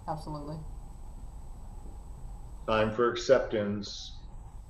[0.09, 0.57] Absolutely.
[2.69, 4.19] Time for acceptance.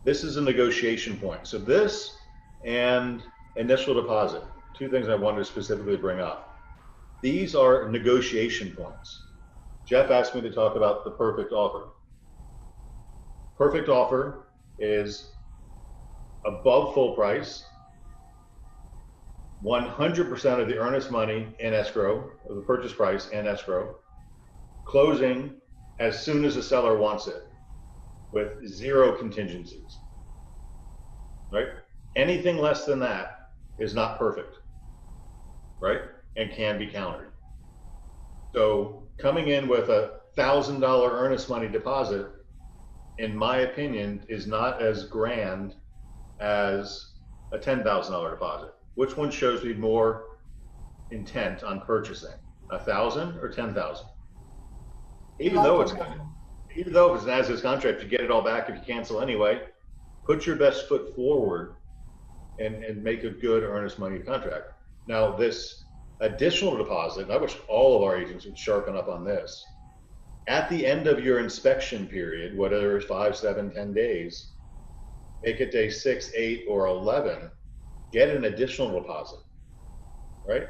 [0.04, 1.46] This is a negotiation point.
[1.46, 2.16] So this
[2.64, 3.22] and
[3.56, 4.42] initial deposit,
[4.74, 6.56] two things I wanted to specifically bring up.
[7.22, 9.24] These are negotiation points.
[9.84, 11.88] Jeff asked me to talk about the perfect offer.
[13.56, 14.46] Perfect offer
[14.78, 15.32] is
[16.44, 17.64] above full price,
[19.64, 23.96] 100% of the earnest money in escrow, of the purchase price in escrow,
[24.84, 25.54] closing
[25.98, 27.42] as soon as the seller wants it
[28.32, 29.98] with zero contingencies.
[31.50, 31.68] Right?
[32.14, 34.54] Anything less than that is not perfect.
[35.80, 36.02] Right?
[36.36, 37.32] And can be countered.
[38.54, 42.28] So coming in with a thousand dollar earnest money deposit,
[43.18, 45.74] in my opinion, is not as grand
[46.40, 47.12] as
[47.52, 48.70] a ten thousand dollar deposit.
[48.94, 50.24] Which one shows me more
[51.10, 52.34] intent on purchasing?
[52.70, 54.06] A thousand or ten thousand?
[55.40, 55.94] Even though it's
[56.76, 59.60] even though it's an as-is contract, you get it all back if you cancel anyway.
[60.26, 61.76] Put your best foot forward
[62.58, 64.66] and, and make a good earnest money contract.
[65.06, 65.84] Now, this
[66.20, 69.64] additional deposit, and I wish all of our agents would sharpen up on this.
[70.46, 74.52] At the end of your inspection period, whether it's five, seven, ten days,
[75.44, 77.50] make it day six, eight, or 11,
[78.12, 79.38] get an additional deposit,
[80.46, 80.68] right?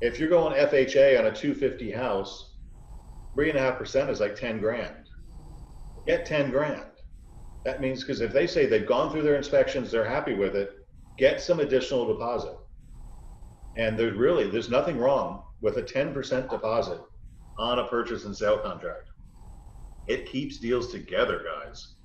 [0.00, 2.56] If you're going FHA on a 250 house,
[3.34, 5.08] three and a half percent is like 10 grand.
[6.06, 6.84] Get 10 grand.
[7.64, 10.70] That means because if they say they've gone through their inspections, they're happy with it,
[11.18, 12.56] get some additional deposit.
[13.76, 17.00] And there's really there's nothing wrong with a 10% deposit
[17.58, 19.10] on a purchase and sale contract.
[20.08, 21.96] It keeps deals together, guys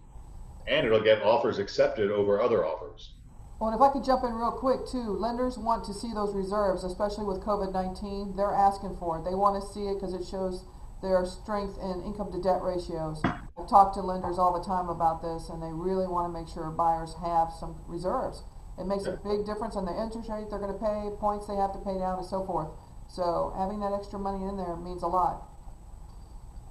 [0.68, 3.14] and it'll get offers accepted over other offers.
[3.60, 6.36] Well, and if I could jump in real quick too, lenders want to see those
[6.36, 8.36] reserves, especially with COVID-19.
[8.36, 9.24] They're asking for it.
[9.24, 10.66] They want to see it because it shows
[11.02, 13.22] their strength in income to debt ratios.
[13.24, 16.50] I talk to lenders all the time about this, and they really want to make
[16.52, 18.44] sure buyers have some reserves.
[18.78, 21.56] It makes a big difference on the interest rate they're going to pay, points they
[21.56, 22.68] have to pay down, and so forth.
[23.08, 25.48] So having that extra money in there means a lot.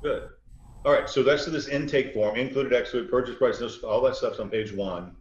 [0.03, 0.29] Good.
[0.85, 4.51] All right, so that's this intake form, included, excluded, purchase price, all that stuff's on
[4.51, 5.17] page one.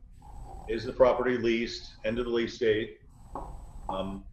[0.68, 2.98] Is the property leased, end of the lease date?
[3.88, 4.26] Um,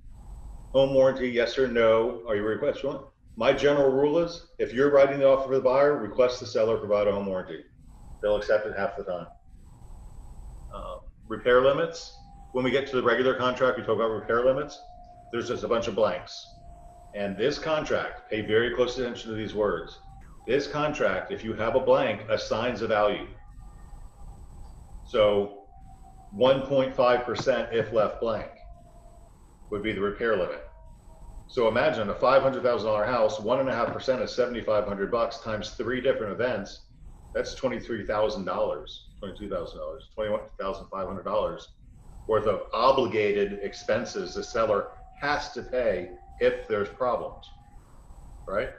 [0.72, 2.24] home warranty, yes or no?
[2.26, 3.02] Are you requesting one?
[3.36, 6.76] My general rule is, if you're writing the offer for the buyer, request the seller
[6.78, 7.62] provide a home warranty.
[8.20, 9.28] They'll accept it half the time.
[10.74, 10.96] Uh,
[11.28, 12.12] repair limits,
[12.54, 14.80] when we get to the regular contract, we talk about repair limits.
[15.30, 16.44] There's just a bunch of blanks.
[17.14, 20.00] And this contract, pay very close attention to these words
[20.50, 23.28] this contract, if you have a blank, assigns a value.
[25.04, 25.66] So
[26.36, 28.50] 1.5% if left blank
[29.70, 30.64] would be the repair limit.
[31.46, 36.00] So imagine a $500,000 house, one and a half percent is 7,500 bucks times three
[36.00, 36.86] different events.
[37.32, 41.60] That's $23,000, $22,000, $21,500
[42.26, 44.88] worth of obligated expenses the seller
[45.20, 47.48] has to pay if there's problems,
[48.48, 48.70] right?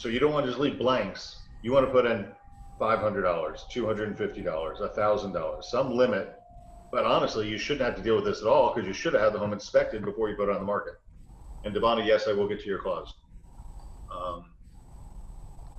[0.00, 1.42] So you don't want to just leave blanks.
[1.60, 2.32] You want to put in
[2.80, 3.22] $500,
[3.70, 6.36] $250, $1,000, some limit.
[6.90, 9.22] But honestly, you shouldn't have to deal with this at all because you should have
[9.22, 10.94] had the home inspected before you put it on the market.
[11.64, 13.12] And Devonna, yes, I will get to your clause.
[14.10, 14.46] Um,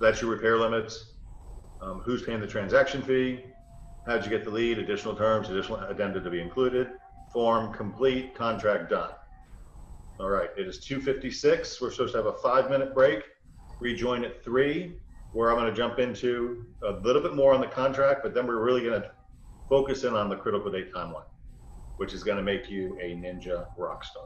[0.00, 1.14] that's your repair limits.
[1.80, 3.44] Um, who's paying the transaction fee?
[4.06, 4.78] How'd you get the lead?
[4.78, 6.90] Additional terms, additional addenda to be included.
[7.32, 9.10] Form complete, contract done.
[10.20, 11.80] All right, it is 2:56.
[11.80, 13.24] We're supposed to have a five-minute break.
[13.82, 14.94] Rejoin at three,
[15.32, 18.46] where I'm going to jump into a little bit more on the contract, but then
[18.46, 19.10] we're really going to
[19.68, 21.24] focus in on the critical date timeline,
[21.96, 24.22] which is going to make you a ninja rock star.